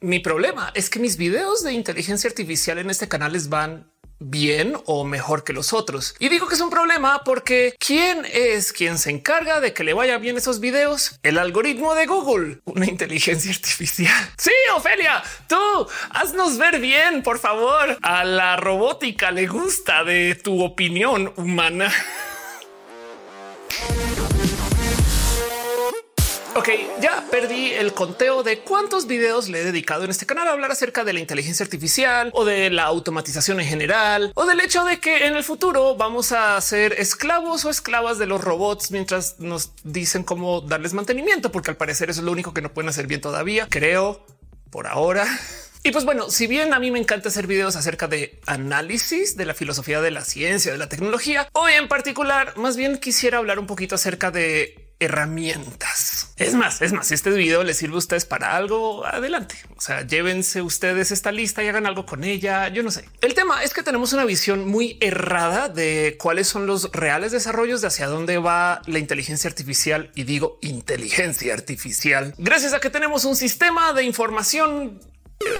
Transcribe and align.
Mi 0.00 0.20
problema 0.20 0.72
es 0.74 0.90
que 0.90 0.98
mis 0.98 1.16
videos 1.16 1.64
de 1.64 1.72
inteligencia 1.72 2.28
artificial 2.28 2.76
en 2.78 2.90
este 2.90 3.08
canal 3.08 3.32
les 3.32 3.48
van 3.48 3.90
bien 4.18 4.76
o 4.84 5.04
mejor 5.04 5.42
que 5.42 5.54
los 5.54 5.72
otros. 5.72 6.14
Y 6.18 6.28
digo 6.28 6.46
que 6.46 6.54
es 6.54 6.60
un 6.60 6.68
problema 6.68 7.22
porque 7.24 7.74
¿quién 7.78 8.26
es 8.30 8.74
quien 8.74 8.98
se 8.98 9.10
encarga 9.10 9.60
de 9.60 9.72
que 9.72 9.84
le 9.84 9.94
vaya 9.94 10.18
bien 10.18 10.36
esos 10.36 10.60
videos? 10.60 11.18
El 11.22 11.38
algoritmo 11.38 11.94
de 11.94 12.04
Google, 12.04 12.60
una 12.66 12.84
inteligencia 12.84 13.50
artificial. 13.50 14.14
Sí, 14.36 14.52
Ofelia, 14.76 15.22
tú 15.48 15.56
haznos 16.10 16.58
ver 16.58 16.78
bien, 16.78 17.22
por 17.22 17.38
favor. 17.38 17.98
A 18.02 18.24
la 18.24 18.56
robótica 18.56 19.30
le 19.30 19.46
gusta 19.46 20.04
de 20.04 20.34
tu 20.34 20.62
opinión 20.62 21.32
humana. 21.36 21.90
Ok, 26.56 26.70
ya 27.02 27.22
perdí 27.30 27.72
el 27.72 27.92
conteo 27.92 28.42
de 28.42 28.60
cuántos 28.60 29.06
videos 29.06 29.50
le 29.50 29.60
he 29.60 29.64
dedicado 29.64 30.04
en 30.04 30.10
este 30.10 30.24
canal 30.24 30.48
a 30.48 30.52
hablar 30.52 30.72
acerca 30.72 31.04
de 31.04 31.12
la 31.12 31.20
inteligencia 31.20 31.64
artificial 31.64 32.30
o 32.32 32.46
de 32.46 32.70
la 32.70 32.84
automatización 32.84 33.60
en 33.60 33.66
general 33.66 34.32
o 34.34 34.46
del 34.46 34.60
hecho 34.60 34.82
de 34.84 34.98
que 34.98 35.26
en 35.26 35.36
el 35.36 35.44
futuro 35.44 35.96
vamos 35.96 36.32
a 36.32 36.58
ser 36.62 36.94
esclavos 36.94 37.66
o 37.66 37.70
esclavas 37.70 38.16
de 38.16 38.24
los 38.24 38.40
robots 38.40 38.90
mientras 38.90 39.38
nos 39.38 39.72
dicen 39.84 40.24
cómo 40.24 40.62
darles 40.62 40.94
mantenimiento, 40.94 41.52
porque 41.52 41.72
al 41.72 41.76
parecer 41.76 42.08
eso 42.08 42.20
es 42.20 42.24
lo 42.24 42.32
único 42.32 42.54
que 42.54 42.62
no 42.62 42.72
pueden 42.72 42.88
hacer 42.88 43.06
bien 43.06 43.20
todavía, 43.20 43.66
creo, 43.68 44.24
por 44.70 44.86
ahora. 44.86 45.26
Y 45.82 45.92
pues 45.92 46.04
bueno, 46.04 46.30
si 46.30 46.48
bien 46.48 46.74
a 46.74 46.80
mí 46.80 46.90
me 46.90 46.98
encanta 46.98 47.28
hacer 47.28 47.46
videos 47.46 47.76
acerca 47.76 48.08
de 48.08 48.40
análisis 48.46 49.36
de 49.36 49.46
la 49.46 49.54
filosofía 49.54 50.00
de 50.00 50.10
la 50.10 50.24
ciencia, 50.24 50.72
de 50.72 50.78
la 50.78 50.88
tecnología, 50.88 51.48
hoy 51.52 51.74
en 51.74 51.86
particular, 51.86 52.56
más 52.56 52.76
bien 52.76 52.98
quisiera 52.98 53.38
hablar 53.38 53.60
un 53.60 53.68
poquito 53.68 53.94
acerca 53.94 54.32
de 54.32 54.86
herramientas. 54.98 56.15
Es 56.36 56.54
más, 56.54 56.82
es 56.82 56.92
más, 56.92 57.08
si 57.08 57.14
este 57.14 57.30
video 57.30 57.64
les 57.64 57.78
sirve 57.78 57.94
a 57.94 57.98
ustedes 57.98 58.26
para 58.26 58.56
algo, 58.56 59.06
adelante. 59.06 59.56
O 59.76 59.80
sea, 59.80 60.06
llévense 60.06 60.60
ustedes 60.60 61.10
esta 61.10 61.32
lista 61.32 61.64
y 61.64 61.68
hagan 61.68 61.86
algo 61.86 62.04
con 62.04 62.24
ella. 62.24 62.68
Yo 62.68 62.82
no 62.82 62.90
sé. 62.90 63.06
El 63.22 63.34
tema 63.34 63.62
es 63.62 63.72
que 63.72 63.82
tenemos 63.82 64.12
una 64.12 64.24
visión 64.24 64.68
muy 64.68 64.98
errada 65.00 65.68
de 65.68 66.16
cuáles 66.20 66.46
son 66.46 66.66
los 66.66 66.92
reales 66.92 67.32
desarrollos 67.32 67.80
de 67.80 67.86
hacia 67.86 68.06
dónde 68.06 68.38
va 68.38 68.82
la 68.86 68.98
inteligencia 68.98 69.48
artificial. 69.48 70.10
Y 70.14 70.24
digo 70.24 70.58
inteligencia 70.60 71.54
artificial 71.54 72.34
gracias 72.38 72.72
a 72.72 72.80
que 72.80 72.90
tenemos 72.90 73.24
un 73.24 73.36
sistema 73.36 73.92
de 73.92 74.04
información 74.04 75.00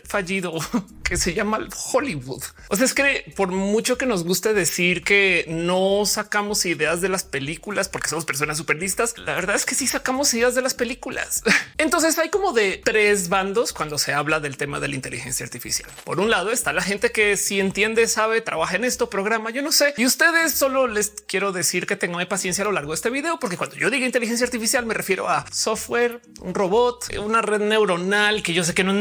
fallido 0.05 0.59
que 1.03 1.17
se 1.17 1.35
llama 1.35 1.67
Hollywood. 1.93 2.43
O 2.69 2.77
sea, 2.77 2.85
es 2.85 2.95
que 2.95 3.33
por 3.37 3.49
mucho 3.49 3.97
que 3.97 4.07
nos 4.07 4.25
guste 4.25 4.55
decir 4.55 5.05
que 5.05 5.45
no 5.49 6.05
sacamos 6.05 6.65
ideas 6.67 7.01
de 7.01 7.09
las 7.09 7.25
películas 7.25 7.89
porque 7.89 8.09
somos 8.09 8.25
personas 8.25 8.57
súper 8.57 8.79
listas, 8.79 9.17
la 9.19 9.35
verdad 9.35 9.57
es 9.57 9.65
que 9.65 9.75
sí 9.75 9.87
sacamos 9.87 10.33
ideas 10.35 10.55
de 10.55 10.63
las 10.63 10.75
películas. 10.75 11.43
Entonces 11.79 12.19
hay 12.19 12.31
como 12.31 12.53
de 12.53 12.81
tres 12.85 13.29
bandos 13.29 13.73
cuando 13.73 13.99
se 13.99 14.13
habla 14.13 14.41
del 14.41 14.57
tema 14.57 14.81
de 14.81 14.89
la 14.89 14.97
inteligencia 14.97 15.45
artificial. 15.45 15.91
Por 16.05 16.19
un 16.21 16.31
lado 16.31 16.51
está 16.51 16.73
la 16.73 16.83
gente 16.83 17.13
que 17.13 17.37
si 17.37 17.61
entiende, 17.61 18.09
sabe, 18.09 18.41
trabaja 18.41 18.77
en 18.77 18.85
esto, 18.85 19.11
programa, 19.11 19.51
yo 19.51 19.63
no 19.63 19.73
sé. 19.73 19.95
Y 19.97 20.07
ustedes 20.07 20.55
solo 20.55 20.89
les 20.89 21.11
quiero 21.27 21.53
decir 21.53 21.87
que 21.87 21.97
tengan 21.97 22.17
paciencia 22.27 22.63
a 22.63 22.67
lo 22.67 22.73
largo 22.73 22.93
de 22.93 22.97
este 22.97 23.11
video, 23.11 23.39
porque 23.39 23.57
cuando 23.57 23.77
yo 23.77 23.91
diga 23.91 24.07
inteligencia 24.07 24.47
artificial 24.47 24.87
me 24.87 24.95
refiero 24.95 25.29
a 25.29 25.45
software, 25.53 26.21
un 26.41 26.55
robot, 26.55 27.15
una 27.19 27.43
red 27.43 27.61
neuronal 27.61 28.43
que 28.43 28.55
yo 28.55 28.65
sé 28.65 28.75
que 28.75 28.85
no 28.85 28.93
es 28.93 28.97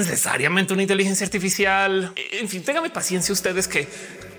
una 0.74 0.84
inteligencia 0.84 1.26
artificial. 1.26 2.14
En 2.32 2.50
fin, 2.50 2.64
téngame 2.64 2.90
paciencia 2.90 3.34
ustedes 3.34 3.68
que, 3.68 3.88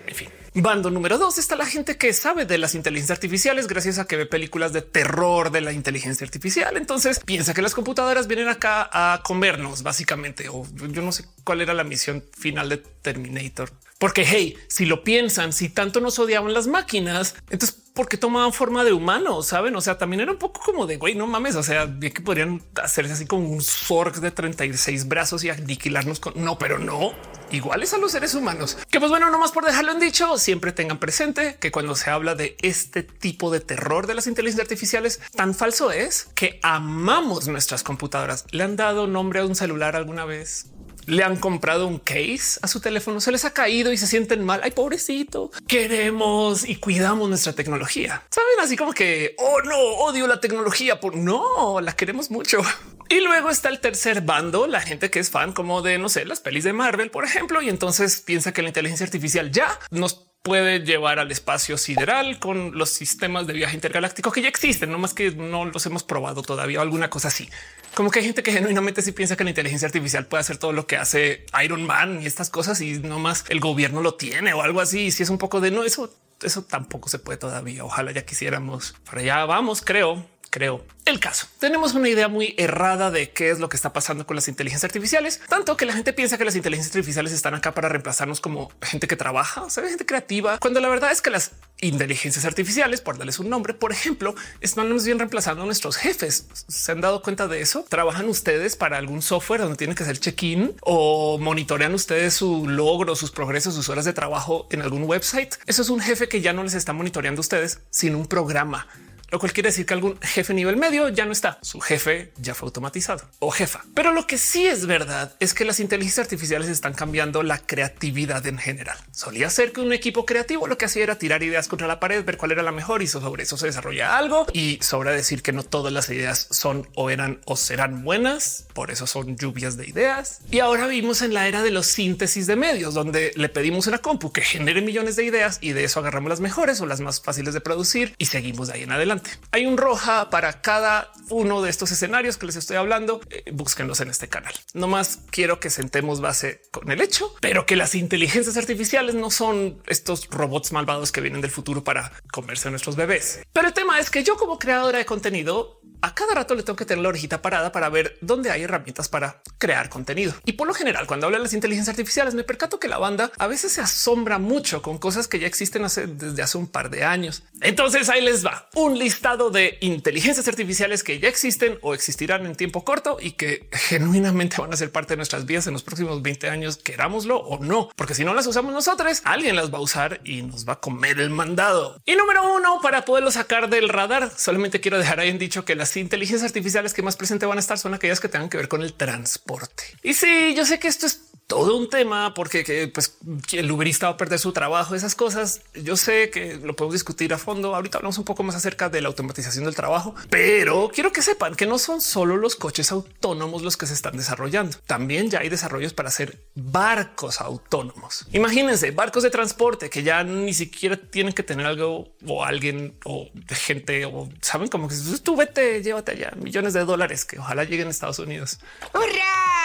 en 0.07 0.15
fin. 0.15 0.29
Bando 0.59 0.91
número 0.91 1.19
dos 1.19 1.37
está 1.37 1.55
la 1.55 1.67
gente 1.67 1.99
que 1.99 2.15
sabe 2.15 2.47
de 2.47 2.57
las 2.57 2.75
inteligencias 2.75 3.19
artificiales 3.19 3.67
gracias 3.67 3.99
a 3.99 4.07
que 4.07 4.17
ve 4.17 4.25
películas 4.25 4.73
de 4.73 4.81
terror 4.81 5.51
de 5.51 5.61
la 5.61 5.73
inteligencia 5.73 6.25
artificial. 6.25 6.79
Entonces 6.79 7.21
piensa 7.21 7.53
que 7.53 7.61
las 7.61 7.75
computadoras 7.75 8.27
vienen 8.27 8.49
acá 8.49 8.89
a 8.91 9.23
comernos 9.23 9.83
básicamente. 9.83 10.49
O 10.49 10.67
yo 10.75 11.03
no 11.03 11.13
sé 11.13 11.27
cuál 11.45 11.61
era 11.61 11.75
la 11.75 11.85
misión 11.85 12.25
final 12.33 12.71
de 12.71 12.79
Terminator. 12.79 13.71
Porque 13.99 14.25
hey, 14.27 14.57
si 14.69 14.85
lo 14.85 15.05
piensan, 15.05 15.53
si 15.53 15.69
tanto 15.69 16.01
nos 16.01 16.19
odiaban 16.19 16.53
las 16.53 16.67
máquinas, 16.67 17.35
entonces 17.51 17.83
porque 17.95 18.19
tomaban 18.19 18.53
forma 18.53 18.85
de 18.85 18.93
humano, 18.93 19.43
saben? 19.43 19.75
O 19.75 19.81
sea, 19.81 19.97
también 19.97 20.21
era 20.21 20.31
un 20.31 20.39
poco 20.39 20.61
como 20.61 20.87
de 20.87 20.99
güey, 20.99 21.15
no 21.15 21.27
mames. 21.27 21.57
O 21.57 21.63
sea, 21.63 21.87
bien 21.87 22.13
que 22.13 22.21
podrían 22.21 22.63
hacerse 22.83 23.15
así 23.15 23.27
como 23.27 23.49
un 23.49 23.63
Zorg 23.63 24.21
de 24.21 24.31
36 24.31 25.09
brazos 25.09 25.43
y 25.45 25.49
aniquilarnos 25.49 26.21
con 26.21 26.35
no, 26.37 26.59
pero 26.59 26.79
no 26.79 27.15
iguales 27.51 27.95
a 27.95 27.99
los 27.99 28.13
seres 28.13 28.35
humanos. 28.35 28.77
Que 28.91 28.99
pues 28.99 29.11
bueno, 29.11 29.31
nomás 29.31 29.53
por 29.53 29.65
dejarlo 29.65 29.93
en 29.93 30.01
dicho, 30.01 30.37
siempre 30.39 30.73
tengan 30.73 30.99
presente 30.99 31.57
que 31.59 31.71
cuando 31.71 31.95
se 31.95 32.11
habla 32.11 32.35
de 32.35 32.57
este 32.61 33.03
tipo 33.03 33.51
de 33.51 33.61
terror 33.61 34.07
de 34.07 34.15
las 34.15 34.27
inteligencias 34.27 34.65
artificiales, 34.65 35.21
tan 35.35 35.55
falso 35.55 35.91
es 35.91 36.29
que 36.35 36.61
amamos 36.63 37.49
nuestras 37.49 37.83
computadoras. 37.83 38.45
¿Le 38.51 38.65
han 38.65 38.77
dado 38.77 39.07
nombre 39.07 39.41
a 39.41 39.47
un 39.47 39.55
celular 39.55 39.97
alguna 39.97 40.25
vez? 40.25 40.67
Le 41.07 41.23
han 41.23 41.37
comprado 41.37 41.87
un 41.87 41.99
case 41.99 42.59
a 42.63 42.69
su 42.69 42.81
teléfono, 42.81 43.21
se 43.21 43.33
les 43.33 43.45
ha 43.45 43.53
caído 43.53 43.93
y 43.93 43.97
se 43.97 44.07
sienten 44.07 44.45
mal. 44.45 44.61
Ay, 44.63 44.73
pobrecito. 44.73 45.51
Queremos 45.67 46.69
y 46.69 46.77
cuidamos 46.77 47.29
nuestra 47.29 47.53
tecnología. 47.53 48.23
Saben 48.31 48.61
así 48.61 48.77
como 48.77 48.93
que, 48.93 49.35
oh 49.39 49.63
no, 49.63 49.79
odio 49.79 50.27
la 50.27 50.41
tecnología 50.41 51.01
por 51.01 51.17
no, 51.17 51.81
la 51.81 51.95
queremos 51.95 52.31
mucho. 52.31 52.61
Y 53.09 53.21
luego 53.21 53.51
está 53.51 53.69
el 53.69 53.81
tercer 53.81 54.23
bando, 54.23 54.67
la 54.67 54.81
gente 54.81 55.11
que 55.11 55.21
es 55.21 55.31
fan 55.31 55.53
como 55.53 55.83
de, 55.83 55.99
no 55.99 56.09
sé, 56.09 56.25
las 56.25 56.41
pelis 56.41 56.65
de 56.65 56.73
Marvel, 56.73 57.11
por 57.11 57.25
ejemplo, 57.25 57.63
y 57.63 57.69
entonces 57.69 58.21
piensa 58.21 58.53
que 58.53 58.63
la 58.63 58.69
inteligencia 58.69 59.05
artificial 59.05 59.53
ya 59.53 59.79
nos 59.91 60.27
puede 60.47 60.81
llevar 60.81 61.19
al 61.19 61.33
espacio 61.33 61.77
sideral 61.77 62.39
con 62.39 62.79
los 62.79 62.91
sistemas 62.91 63.49
de 63.49 63.53
viaje 63.53 63.75
intergaláctico 63.75 64.31
que 64.31 64.43
ya 64.43 64.49
existen, 64.49 64.93
no 64.93 64.99
más 64.99 65.13
que 65.13 65.33
no 65.33 65.65
los 65.65 65.85
hemos 65.87 66.05
probado 66.05 66.43
todavía 66.43 66.81
alguna 66.81 67.11
cosa 67.11 67.29
así. 67.29 67.51
Como 67.95 68.13
que 68.13 68.21
hay 68.21 68.27
gente 68.27 68.45
que 68.45 68.53
genuinamente 68.53 69.03
sí 69.03 69.11
piensa 69.11 69.37
que 69.37 69.43
la 69.43 69.51
inteligencia 69.51 69.87
artificial 69.87 70.27
puede 70.27 70.43
hacer 70.43 70.59
todo 70.59 70.73
lo 70.73 70.87
que 70.87 70.99
hace 70.99 71.47
Iron 71.65 71.85
Man 71.85 72.23
y 72.23 72.27
estas 72.27 72.49
cosas 72.49 72.81
y 72.81 73.01
no 73.01 73.19
más 73.19 73.45
el 73.49 73.59
gobierno 73.59 74.03
lo 74.03 74.15
tiene 74.15 74.53
o 74.53 74.63
algo 74.63 74.81
así. 74.81 75.07
Y 75.07 75.11
si 75.11 75.25
es 75.25 75.31
un 75.31 75.39
poco 75.39 75.61
de 75.61 75.73
no, 75.73 75.83
eso, 75.83 76.15
eso 76.41 76.63
tampoco 76.63 77.09
se 77.09 77.19
puede 77.19 77.39
todavía. 77.39 77.85
Ojalá 77.85 78.13
ya 78.13 78.25
quisiéramos. 78.25 78.95
Para 79.05 79.23
allá 79.23 79.45
vamos, 79.47 79.83
creo 79.83 80.27
creo. 80.57 80.83
El 81.05 81.21
caso. 81.21 81.47
Tenemos 81.59 81.93
una 81.93 82.09
idea 82.09 82.29
muy 82.29 82.55
errada 82.57 83.11
de 83.11 83.31
qué 83.31 83.51
es 83.51 83.59
lo 83.59 83.69
que 83.69 83.77
está 83.77 83.93
pasando 83.93 84.27
con 84.27 84.37
las 84.37 84.49
inteligencias 84.49 84.89
artificiales, 84.89 85.39
tanto 85.51 85.77
que 85.77 85.85
la 85.85 85.93
gente 85.93 86.15
piensa 86.15 86.39
que 86.39 86.47
las 86.47 86.57
inteligencias 86.57 86.97
artificiales 86.97 87.33
están 87.33 87.55
acá 87.55 87.75
para 87.75 87.91
reemplazarnos 87.91 88.41
como 88.41 88.73
gente 88.81 89.07
que 89.07 89.17
trabaja, 89.17 89.65
o 89.65 89.69
sea, 89.69 89.87
gente 89.87 90.07
creativa, 90.07 90.57
cuando 90.59 90.81
la 90.81 90.89
verdad 90.89 91.13
es 91.13 91.21
que 91.21 91.29
las 91.29 91.53
inteligencias 91.83 92.47
artificiales, 92.47 93.03
por 93.03 93.19
darles 93.19 93.39
un 93.39 93.51
nombre, 93.51 93.75
por 93.75 93.93
ejemplo, 93.93 94.35
están 94.63 94.89
bien 95.05 95.19
reemplazando 95.19 95.63
a 95.63 95.67
nuestros 95.67 95.97
jefes. 95.99 96.47
¿Se 96.69 96.91
han 96.91 97.03
dado 97.03 97.21
cuenta 97.21 97.49
de 97.49 97.61
eso? 97.61 97.85
¿Trabajan 97.87 98.27
ustedes 98.27 98.77
para 98.77 98.97
algún 98.97 99.21
software 99.21 99.61
donde 99.61 99.77
tienen 99.77 99.95
que 99.95 100.05
hacer 100.05 100.19
check-in 100.19 100.75
o 100.81 101.37
monitorean 101.39 101.93
ustedes 101.93 102.33
su 102.33 102.67
logro, 102.67 103.15
sus 103.15 103.31
progresos, 103.31 103.75
sus 103.75 103.91
horas 103.91 104.07
de 104.07 104.15
trabajo 104.15 104.69
en 104.71 104.81
algún 104.81 105.03
website? 105.03 105.55
Eso 105.67 105.83
es 105.83 105.91
un 105.91 106.01
jefe 106.01 106.29
que 106.29 106.41
ya 106.41 106.55
no 106.55 106.65
les 106.65 106.73
está 106.73 106.95
monitoreando 106.95 107.41
a 107.41 107.43
ustedes, 107.43 107.81
sin 107.91 108.15
un 108.15 108.27
programa 108.27 108.87
lo 109.31 109.39
cual 109.39 109.53
quiere 109.53 109.71
decir 109.71 109.87
que 109.87 109.95
algún 109.95 110.19
jefe 110.21 110.55
nivel 110.55 110.77
medio 110.77 111.09
ya 111.09 111.25
no 111.25 111.33
está. 111.33 111.59
Su 111.63 111.81
jefe 111.81 112.33
ya 112.39 112.55
fue 112.55 112.67
automatizado 112.67 113.29
o 113.39 113.51
jefa. 113.51 113.85
Pero 113.95 114.13
lo 114.13 114.27
que 114.27 114.39
sí 114.39 114.67
es 114.67 114.87
verdad 114.87 115.35
es 115.41 115.55
que 115.55 115.65
las 115.65 115.81
inteligencias 115.81 116.27
artificiales 116.27 116.69
están 116.69 116.95
cambiando 116.95 117.43
la 117.43 117.59
creatividad 117.59 118.47
en 118.47 118.59
general. 118.59 118.99
Solía 119.13 119.51
ser 119.51 119.73
que 119.73 119.81
un 119.81 119.93
equipo 119.93 120.27
creativo 120.27 120.67
lo 120.67 120.79
que 120.79 120.85
hacía 120.85 121.03
era 121.03 121.19
tirar 121.19 121.43
ideas 121.43 121.69
contra 121.69 121.87
la 121.87 122.01
pared, 122.01 122.25
ver 122.25 122.37
cuál 122.37 122.53
era 122.53 122.63
la 122.63 122.73
mejor 122.73 123.03
y 123.03 123.07
sobre 123.07 123.43
eso 123.43 123.57
se 123.57 123.67
desarrolla 123.67 124.17
algo. 124.17 124.47
Y 124.53 124.79
sobra 124.83 125.11
decir 125.13 125.43
que 125.43 125.53
no 125.53 125.63
todas 125.63 125.93
las 125.93 126.09
ideas 126.11 126.47
son 126.51 126.89
o 126.95 127.11
eran 127.11 127.41
o 127.45 127.57
serán 127.57 128.05
buenas. 128.05 128.67
Por 128.75 128.91
eso 128.91 129.07
son 129.07 129.37
lluvias 129.37 129.77
de 129.77 129.89
ideas. 129.89 130.41
Y 130.51 130.61
ahora 130.61 130.87
vivimos 130.87 131.23
en 131.23 131.35
la 131.35 131.49
era 131.49 131.63
de 131.63 131.71
los 131.71 131.87
síntesis 131.87 132.47
de 132.47 132.57
medios, 132.57 132.95
donde 132.95 133.33
le 133.35 133.49
pedimos 133.49 133.87
una 133.87 133.99
compu 133.99 134.33
que 134.33 134.43
genere 134.43 134.83
millones 134.83 135.17
de 135.17 135.25
ideas 135.25 135.59
y 135.61 135.73
de 135.73 135.85
eso 135.85 136.01
agarramos 136.01 136.31
las 136.31 136.41
mejores 136.41 136.81
o 136.81 136.87
las 136.87 137.01
más 137.01 137.21
fáciles 137.21 137.55
de 137.55 137.61
producir 137.61 138.15
y 138.19 138.27
seguimos 138.27 138.69
de 138.69 138.75
ahí 138.75 138.83
en 138.83 138.93
adelante. 138.93 139.16
Hay 139.53 139.67
un 139.67 139.77
roja 139.77 140.31
para 140.31 140.61
cada 140.61 141.13
uno 141.31 141.63
de 141.63 141.71
estos 141.71 141.91
escenarios 141.93 142.37
que 142.37 142.47
les 142.47 142.57
estoy 142.57 142.77
hablando. 142.77 143.21
Eh, 143.31 143.45
búsquenlos 143.53 144.01
en 144.01 144.11
este 144.11 144.29
canal. 144.29 144.55
No 144.75 144.87
más 144.89 145.21
quiero 145.31 145.61
que 145.61 145.71
sentemos 145.71 146.21
base 146.21 146.63
con 146.71 146.91
el 146.91 147.01
hecho, 147.01 147.35
pero 147.41 147.67
que 147.67 147.77
las 147.77 147.95
inteligencias 147.95 148.57
artificiales 148.57 149.15
no 149.15 149.31
son 149.31 149.83
estos 149.87 150.29
robots 150.29 150.73
malvados 150.73 151.13
que 151.13 151.21
vienen 151.21 151.41
del 151.41 151.51
futuro 151.51 151.85
para 151.85 152.13
comerse 152.33 152.69
a 152.69 152.71
nuestros 152.71 152.97
bebés. 152.97 153.41
Pero 153.53 153.69
el 153.69 153.75
tema 153.75 153.99
es 153.99 154.11
que 154.11 154.23
yo 154.23 154.37
como 154.37 154.59
creadora 154.59 154.99
de 154.99 155.07
contenido 155.07 155.81
a 156.07 156.15
cada 156.15 156.35
rato 156.35 156.55
le 156.55 156.63
tengo 156.63 156.77
que 156.77 156.85
tener 156.85 157.03
la 157.03 157.09
orejita 157.09 157.43
parada 157.43 157.73
para 157.73 157.89
ver 157.89 158.17
dónde 158.21 158.53
hay 158.53 158.63
herramientas 158.63 159.09
para 159.09 159.43
crear 159.59 159.89
contenido. 159.89 160.35
Y 160.45 160.53
por 160.53 160.69
lo 160.69 160.73
general, 160.73 161.09
cuando 161.09 161.27
hablo 161.27 161.39
de 161.39 161.43
las 161.43 161.53
inteligencias 161.53 161.95
artificiales, 161.95 162.35
me 162.35 162.45
percato 162.45 162.79
que 162.79 162.87
la 162.87 162.99
banda 162.99 163.33
a 163.39 163.49
veces 163.49 163.73
se 163.73 163.81
asombra 163.81 164.39
mucho 164.39 164.83
con 164.83 164.99
cosas 164.99 165.27
que 165.27 165.41
ya 165.41 165.49
existen 165.49 165.83
desde 165.83 166.43
hace 166.43 166.59
un 166.59 166.69
par 166.69 166.91
de 166.91 167.03
años. 167.03 167.43
Entonces 167.61 168.09
ahí 168.09 168.23
les 168.23 168.47
va 168.47 168.69
un 168.75 168.97
listado 168.97 169.51
de 169.51 169.79
inteligencias 169.81 170.47
artificiales 170.47 171.03
que 171.03 171.19
ya 171.19 171.29
existen 171.29 171.77
o 171.83 171.93
existirán 171.93 172.47
en 172.47 172.55
tiempo 172.55 172.85
corto 172.85 173.17
y 173.21 173.33
que 173.33 173.69
genuinamente 173.73 174.59
van 174.61 174.73
a 174.73 174.77
ser 174.77 174.93
parte 174.93 175.15
de 175.15 175.17
nuestras 175.17 175.45
vidas 175.45 175.67
en 175.67 175.73
los 175.73 175.83
próximos 175.83 176.23
20 176.23 176.49
años, 176.49 176.77
querámoslo 176.77 177.39
o 177.39 177.59
no, 177.59 177.91
porque 177.97 178.15
si 178.15 178.25
no 178.25 178.33
las 178.33 178.47
usamos 178.47 178.73
nosotros, 178.73 179.23
alguien 179.25 179.57
las 179.57 179.75
va 179.75 179.79
a 179.79 179.83
usar 179.83 180.21
y 180.23 180.43
nos 180.43 180.69
va 180.69 180.75
a 180.75 180.81
comer 180.81 181.19
el 181.19 181.31
mandado. 181.31 182.01
Y 182.05 182.15
número 182.15 182.55
uno, 182.55 182.79
para 182.81 183.05
poderlo 183.05 183.33
sacar 183.33 183.69
del 183.69 183.89
radar, 183.89 184.31
solamente 184.37 184.81
quiero 184.81 184.99
dejar 184.99 185.19
ahí 185.19 185.31
en 185.31 185.39
dicho 185.39 185.65
que 185.65 185.75
las 185.75 185.96
inteligencias 186.01 186.49
artificiales 186.49 186.95
que 186.95 187.03
más 187.03 187.17
presente 187.17 187.47
van 187.47 187.59
a 187.59 187.61
estar 187.61 187.79
son 187.79 187.95
aquellas 187.95 188.21
que 188.21 188.29
tengan 188.29 188.49
que 188.49 188.57
ver 188.57 188.69
con 188.69 188.83
el 188.83 188.95
transporte. 188.95 189.85
Y 190.03 190.15
sí, 190.15 190.55
yo 190.57 190.65
sé 190.65 190.79
que 190.79 190.89
esto 190.89 191.07
es 191.07 191.26
todo 191.47 191.77
un 191.77 191.89
tema 191.89 192.35
porque 192.35 192.65
que, 192.65 192.89
pues, 192.89 193.19
el 193.53 193.71
uberista 193.71 194.07
va 194.07 194.15
a 194.15 194.17
perder 194.17 194.39
su 194.39 194.53
trabajo, 194.53 194.95
esas 194.95 195.15
cosas. 195.15 195.63
Yo 195.75 195.97
sé 195.97 196.31
que 196.31 196.57
lo 196.57 196.75
podemos 196.75 196.95
discutir 196.95 197.33
a 197.33 197.39
fondo. 197.39 197.75
Ahorita 197.75 197.99
hablamos 197.99 198.19
un 198.19 198.25
poco 198.25 198.43
más 198.43 198.57
acerca 198.57 198.89
de 198.89 199.01
la 199.01 199.09
automatización 199.09 199.65
del 199.65 199.75
trabajo, 199.75 200.15
pero 200.29 200.91
quiero 200.93 201.13
que 201.13 201.23
sepan 201.23 201.55
que 201.55 201.67
no 201.67 201.79
son 201.79 202.01
solo 202.01 202.37
los 202.37 202.57
coches 202.57 202.91
autónomos 202.91 203.63
los 203.63 203.77
que 203.77 203.87
se 203.87 203.95
están 203.95 204.17
desarrollando. 204.17 204.77
También 204.87 205.31
ya 205.31 205.41
hay 205.41 205.49
desarrollos 205.49 205.93
para 205.93 206.09
hacer 206.09 206.47
barcos 206.55 207.41
autónomos. 207.41 208.27
Imagínense 208.33 208.91
barcos 208.91 209.23
de 209.23 209.31
transporte 209.31 209.89
que 209.89 210.03
ya 210.03 210.25
ni 210.25 210.53
siquiera 210.53 210.97
tienen 210.97 211.33
que 211.33 211.43
tener 211.43 211.67
algo 211.67 212.09
o 212.27 212.45
alguien 212.45 212.99
o 213.05 213.29
gente 213.49 214.05
o 214.05 214.29
saben 214.41 214.69
como 214.69 214.89
que 214.89 214.97
tú 215.23 215.37
vete, 215.37 215.83
llévate 215.83 216.13
allá 216.13 216.33
millones 216.37 216.73
de 216.73 216.85
dólares 216.85 217.25
que 217.25 217.39
ojalá 217.39 217.65
lleguen 217.65 217.89
a 217.89 217.91
Estados 217.91 218.19
Unidos. 218.19 218.59
¡Hurra! 218.93 219.56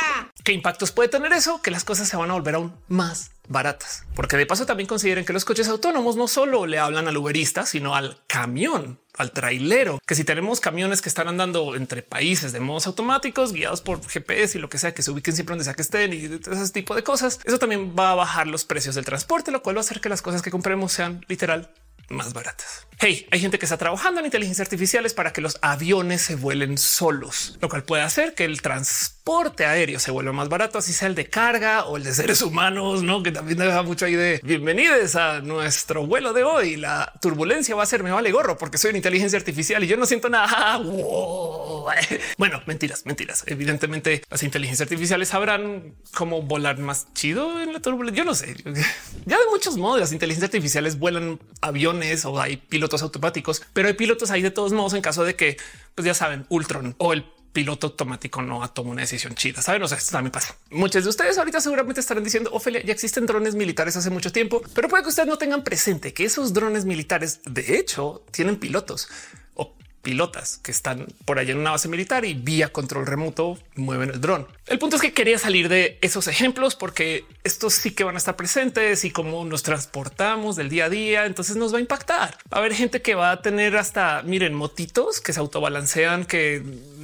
¿Qué 0.44 0.54
impactos 0.54 0.92
puede 0.92 1.10
tener 1.10 1.34
eso? 1.34 1.62
Que 1.62 1.72
las 1.72 1.84
cosas 1.84 2.08
se 2.08 2.18
van 2.18 2.32
a 2.32 2.34
volver 2.34 2.56
aún 2.56 2.74
más 2.88 3.32
baratas, 3.48 4.06
porque 4.16 4.38
de 4.38 4.46
paso 4.46 4.66
también 4.66 4.88
consideren 4.88 5.26
que 5.26 5.34
los 5.34 5.44
coches 5.44 5.68
autónomos 5.68 6.16
no 6.16 6.28
solo 6.28 6.66
le 6.66 6.80
hablan 6.80 7.08
al 7.08 7.18
uberista, 7.18 7.66
sino 7.66 7.96
al 7.96 8.22
camión, 8.28 9.00
al 9.18 9.32
trailero, 9.32 10.00
que 10.08 10.16
si 10.16 10.24
tenemos 10.24 10.62
camiones 10.62 11.02
que 11.02 11.10
están 11.10 11.28
andando 11.28 11.76
entre 11.76 12.02
países 12.02 12.54
de 12.54 12.62
modos 12.62 12.88
automáticos, 12.88 13.52
guiados 13.52 13.82
por 13.82 14.02
GPS 14.08 14.58
y 14.58 14.62
lo 14.62 14.70
que 14.70 14.78
sea, 14.78 14.94
que 14.94 15.02
se 15.02 15.12
ubiquen 15.12 15.36
siempre 15.36 15.54
donde 15.54 15.66
sea 15.66 15.74
que 15.74 15.82
estén 15.82 16.14
y 16.14 16.26
ese 16.26 16.72
tipo 16.72 16.96
de 16.96 17.04
cosas, 17.04 17.40
eso 17.44 17.60
también 17.60 17.94
va 17.98 18.12
a 18.12 18.16
bajar 18.16 18.48
los 18.48 18.64
precios 18.64 18.96
del 18.96 19.06
transporte, 19.06 19.52
lo 19.52 19.62
cual 19.62 19.76
va 19.76 19.82
a 19.82 19.84
hacer 19.84 20.00
que 20.00 20.10
las 20.10 20.22
cosas 20.22 20.42
que 20.42 20.52
compremos 20.52 20.94
sean 20.94 21.26
literal 21.28 21.74
más 22.12 22.34
baratas. 22.34 22.88
Hey, 23.04 23.28
hay 23.32 23.40
gente 23.40 23.58
que 23.58 23.66
está 23.66 23.78
trabajando 23.78 24.20
en 24.20 24.28
inteligencia 24.28 24.62
artificiales 24.62 25.16
para 25.16 25.34
que 25.34 25.42
los 25.42 25.58
aviones 25.64 26.22
se 26.22 26.36
vuelen 26.36 26.78
solos, 26.78 27.58
lo 27.60 27.68
cual 27.68 27.84
puede 27.84 28.04
hacer 28.04 28.36
que 28.36 28.46
el 28.46 28.62
transporte 28.62 29.66
aéreo 29.66 29.98
se 29.98 30.12
vuelva 30.12 30.34
más 30.34 30.50
barato, 30.50 30.78
así 30.78 30.94
sea 30.94 31.08
el 31.08 31.16
de 31.16 31.26
carga 31.26 31.86
o 31.86 31.98
el 31.98 32.04
de 32.04 32.14
seres 32.14 32.44
humanos, 32.44 33.02
no? 33.02 33.24
Que 33.24 33.32
también 33.32 33.58
deja 33.58 33.82
mucho 33.82 34.06
ahí 34.06 34.14
de 34.14 34.40
bienvenidos 34.44 35.16
a 35.16 35.40
nuestro 35.42 36.06
vuelo 36.06 36.32
de 36.34 36.44
hoy. 36.44 36.76
La 36.76 37.12
turbulencia 37.22 37.74
va 37.76 37.82
a 37.82 37.88
ser 37.88 38.04
me 38.04 38.12
vale 38.12 38.32
gorro 38.32 38.56
porque 38.60 38.78
soy 38.78 38.90
una 38.90 39.00
inteligencia 39.00 39.40
artificial 39.40 39.84
y 39.84 39.88
yo 39.88 39.98
no 39.98 40.06
siento 40.06 40.30
nada. 40.30 40.80
Bueno, 42.38 42.62
mentiras, 42.66 43.06
mentiras. 43.06 43.44
Evidentemente, 43.48 44.24
las 44.30 44.44
inteligencias 44.44 44.86
artificiales 44.86 45.30
sabrán 45.30 45.96
cómo 46.14 46.42
volar 46.42 46.78
más 46.78 47.12
chido 47.14 47.62
en 47.62 47.74
la 47.74 47.80
turbulencia. 47.80 48.24
Yo 48.24 48.26
no 48.26 48.36
sé. 48.36 48.56
Ya 49.26 49.38
de 49.38 49.46
muchos 49.52 49.78
modos, 49.78 50.00
las 50.00 50.12
inteligencias 50.14 50.50
artificiales 50.50 50.98
vuelan 50.98 51.40
aviones 51.62 52.01
o 52.26 52.40
hay 52.40 52.58
pilotos 52.58 53.02
automáticos, 53.02 53.62
pero 53.74 53.88
hay 53.88 53.94
pilotos 53.94 54.32
ahí 54.32 54.42
de 54.42 54.52
todos 54.52 54.74
modos 54.74 54.94
en 54.94 55.02
caso 55.02 55.24
de 55.24 55.36
que, 55.36 55.58
pues 55.96 56.06
ya 56.06 56.14
saben, 56.14 56.46
Ultron 56.50 56.96
o 56.98 57.14
el 57.14 57.26
piloto 57.54 57.88
automático 57.88 58.42
no 58.42 58.68
toma 58.70 58.92
una 58.92 59.02
decisión 59.02 59.36
chida. 59.36 59.62
Saben, 59.62 59.84
o 59.84 59.88
sea, 59.88 59.98
esto 59.98 60.12
también 60.12 60.32
pasa. 60.32 60.56
Muchos 60.70 61.04
de 61.04 61.10
ustedes 61.10 61.38
ahorita 61.38 61.60
seguramente 61.60 62.00
estarán 62.00 62.24
diciendo, 62.24 62.50
Ophelia, 62.54 62.82
ya 62.84 62.94
existen 62.94 63.26
drones 63.26 63.56
militares 63.56 63.96
hace 63.98 64.10
mucho 64.10 64.32
tiempo, 64.32 64.62
pero 64.74 64.88
puede 64.88 65.04
que 65.04 65.10
ustedes 65.10 65.28
no 65.28 65.38
tengan 65.38 65.64
presente 65.64 66.14
que 66.14 66.24
esos 66.24 66.54
drones 66.54 66.86
militares, 66.86 67.42
de 67.46 67.78
hecho, 67.78 68.24
tienen 68.32 68.58
pilotos 68.58 69.10
pilotas 70.02 70.58
que 70.58 70.72
están 70.72 71.08
por 71.26 71.40
allá 71.40 71.52
en 71.52 71.60
una 71.60 71.72
base 71.72 71.88
militar 71.88 72.26
y 72.26 72.34
vía 72.34 72.72
control 72.72 73.06
remoto 73.06 73.58
mueven 73.76 74.10
el 74.10 74.22
dron. 74.22 74.48
El 74.72 74.80
punto 74.80 74.96
es 74.96 75.02
que 75.02 75.12
quería 75.12 75.38
salir 75.38 75.68
de 75.68 75.98
esos 76.00 76.30
ejemplos 76.30 76.78
porque 76.78 77.26
estos 77.44 77.74
sí 77.74 77.92
que 77.92 78.06
van 78.06 78.16
a 78.16 78.20
estar 78.20 78.38
presentes 78.38 79.04
y 79.04 79.12
cómo 79.12 79.44
nos 79.44 79.64
transportamos 79.64 80.56
del 80.56 80.70
día 80.70 80.86
a 80.86 80.90
día. 80.90 81.26
Entonces 81.26 81.58
nos 81.58 81.74
va 81.74 81.80
a 81.80 81.82
impactar. 81.82 82.38
Va 82.46 82.56
a 82.56 82.60
haber 82.60 82.74
gente 82.74 83.02
que 83.02 83.14
va 83.14 83.32
a 83.32 83.42
tener 83.42 83.76
hasta, 83.76 84.22
miren, 84.24 84.54
motitos 84.54 85.20
que 85.20 85.34
se 85.34 85.42
autobalancean, 85.42 86.24
que 86.24 86.64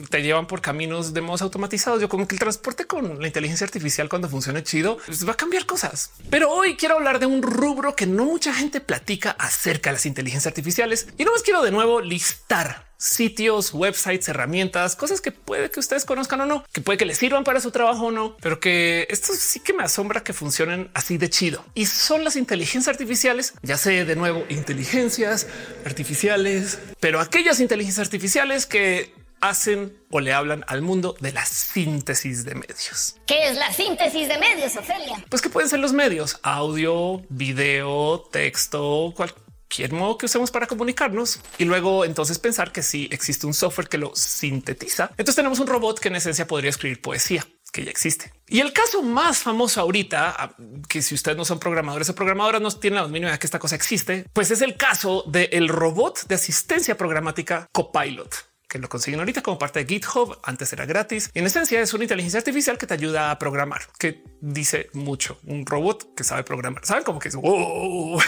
te 0.10 0.24
llevan 0.24 0.48
por 0.48 0.62
caminos 0.62 1.14
de 1.14 1.20
modos 1.20 1.42
automatizados. 1.42 2.00
Yo 2.00 2.08
como 2.08 2.26
que 2.26 2.36
el 2.36 2.40
transporte 2.40 2.88
con 2.88 3.20
la 3.20 3.28
inteligencia 3.28 3.66
artificial 3.66 4.08
cuando 4.08 4.30
funcione 4.30 4.64
chido 4.64 4.98
pues 5.06 5.28
va 5.28 5.34
a 5.34 5.38
cambiar 5.38 5.66
cosas. 5.66 6.12
Pero 6.30 6.50
hoy 6.50 6.78
quiero 6.78 6.96
hablar 6.96 7.20
de 7.20 7.26
un 7.26 7.42
rubro 7.42 7.98
que 7.98 8.06
no 8.06 8.24
mucha 8.24 8.54
gente 8.54 8.80
platica 8.80 9.32
acerca 9.32 9.90
de 9.90 9.96
las 9.96 10.06
inteligencias 10.06 10.48
artificiales 10.48 11.10
y 11.18 11.26
no 11.26 11.34
más 11.34 11.44
quiero 11.44 11.62
de 11.62 11.72
nuevo 11.72 12.00
listar 12.00 12.87
sitios, 12.98 13.74
websites, 13.74 14.28
herramientas, 14.28 14.96
cosas 14.96 15.22
que 15.22 15.32
puede 15.32 15.72
que 15.72 15.80
ustedes 15.80 16.06
conozcan 16.06 16.42
o 16.42 16.46
no, 16.46 16.66
que 16.72 16.82
puede 16.82 16.98
que 16.98 17.06
les 17.06 17.18
sirvan 17.18 17.44
para 17.44 17.62
su 17.62 17.72
trabajo 17.72 18.08
o 18.08 18.12
no, 18.12 18.36
pero 18.42 18.60
que 18.60 19.08
esto 19.10 19.34
sí 19.34 19.60
que 19.60 19.74
me 19.74 19.84
asombra 19.84 20.24
que 20.24 20.34
funcionen 20.34 20.90
así 20.94 21.18
de 21.18 21.30
chido. 21.30 21.64
Y 21.74 21.86
son 21.86 22.24
las 22.24 22.36
inteligencias 22.36 22.94
artificiales, 22.94 23.54
ya 23.62 23.78
sé 23.78 24.06
de 24.06 24.16
nuevo, 24.16 24.46
inteligencias 24.50 25.48
artificiales, 25.86 26.80
pero 27.00 27.20
aquellas 27.20 27.60
inteligencias 27.60 28.06
artificiales 28.06 28.66
que 28.66 29.14
hacen 29.40 29.96
o 30.10 30.20
le 30.20 30.34
hablan 30.34 30.64
al 30.68 30.82
mundo 30.82 31.16
de 31.20 31.32
la 31.32 31.46
síntesis 31.46 32.44
de 32.46 32.56
medios. 32.56 33.18
¿Qué 33.26 33.50
es 33.50 33.58
la 33.58 33.72
síntesis 33.72 34.28
de 34.28 34.38
medios, 34.38 34.76
Ofelia? 34.76 35.24
Pues 35.30 35.42
que 35.42 35.50
pueden 35.50 35.70
ser 35.70 35.80
los 35.80 35.94
medios, 35.94 36.40
audio, 36.42 37.22
video, 37.30 38.22
texto, 38.32 39.14
cualquier 39.16 39.47
cualquier 39.68 39.92
modo 39.92 40.18
que 40.18 40.26
usemos 40.26 40.50
para 40.50 40.66
comunicarnos 40.66 41.40
y 41.58 41.66
luego 41.66 42.06
entonces 42.06 42.40
pensar 42.40 42.72
que 42.72 42.82
si 42.82 43.10
existe 43.12 43.46
un 43.46 43.54
software 43.54 43.90
que 43.90 43.98
lo 43.98 44.16
sintetiza, 44.16 45.10
entonces 45.12 45.36
tenemos 45.36 45.60
un 45.60 45.68
robot 45.68 46.00
que 46.00 46.08
en 46.08 46.16
esencia 46.16 46.48
podría 46.48 46.70
escribir 46.70 47.02
poesía 47.02 47.46
que 47.74 47.84
ya 47.84 47.92
existe. 47.92 48.32
Y 48.48 48.62
el 48.62 48.72
caso 48.72 49.04
más 49.04 49.40
famoso 49.40 49.82
ahorita, 49.82 50.36
ah, 50.38 50.56
que 50.88 51.02
si 51.02 51.16
ustedes 51.16 51.38
no 51.38 51.44
son 51.44 51.60
programadores 51.60 52.08
o 52.10 52.16
programadoras, 52.16 52.62
no 52.62 52.72
tienen 52.72 53.02
la 53.02 53.08
mínima 53.08 53.28
idea 53.28 53.40
que 53.40 53.48
esta 53.48 53.60
cosa 53.60 53.76
existe, 53.76 54.26
pues 54.32 54.52
es 54.52 54.62
el 54.62 54.78
caso 54.78 55.24
del 55.28 55.68
robot 55.68 56.28
de 56.28 56.36
asistencia 56.36 56.96
programática 56.98 57.68
Copilot 57.74 58.48
que 58.68 58.80
lo 58.80 58.90
consiguen 58.90 59.20
ahorita 59.20 59.42
como 59.42 59.58
parte 59.58 59.84
de 59.84 59.86
GitHub. 59.86 60.40
Antes 60.44 60.74
era 60.74 60.86
gratis. 60.86 61.32
Y 61.34 61.40
en 61.40 61.46
esencia 61.46 61.80
es 61.80 61.94
una 61.94 62.04
inteligencia 62.04 62.40
artificial 62.40 62.78
que 62.78 62.86
te 62.86 62.94
ayuda 62.94 63.32
a 63.32 63.40
programar, 63.40 63.84
que 63.98 64.24
dice 64.42 64.90
mucho. 64.94 65.40
Un 65.46 65.66
robot 65.66 66.14
que 66.16 66.24
sabe 66.24 66.44
programar. 66.44 66.86
Saben 66.86 67.04
cómo 67.04 67.20
que 67.20 67.30
es 67.30 67.36
wow. 67.36 68.20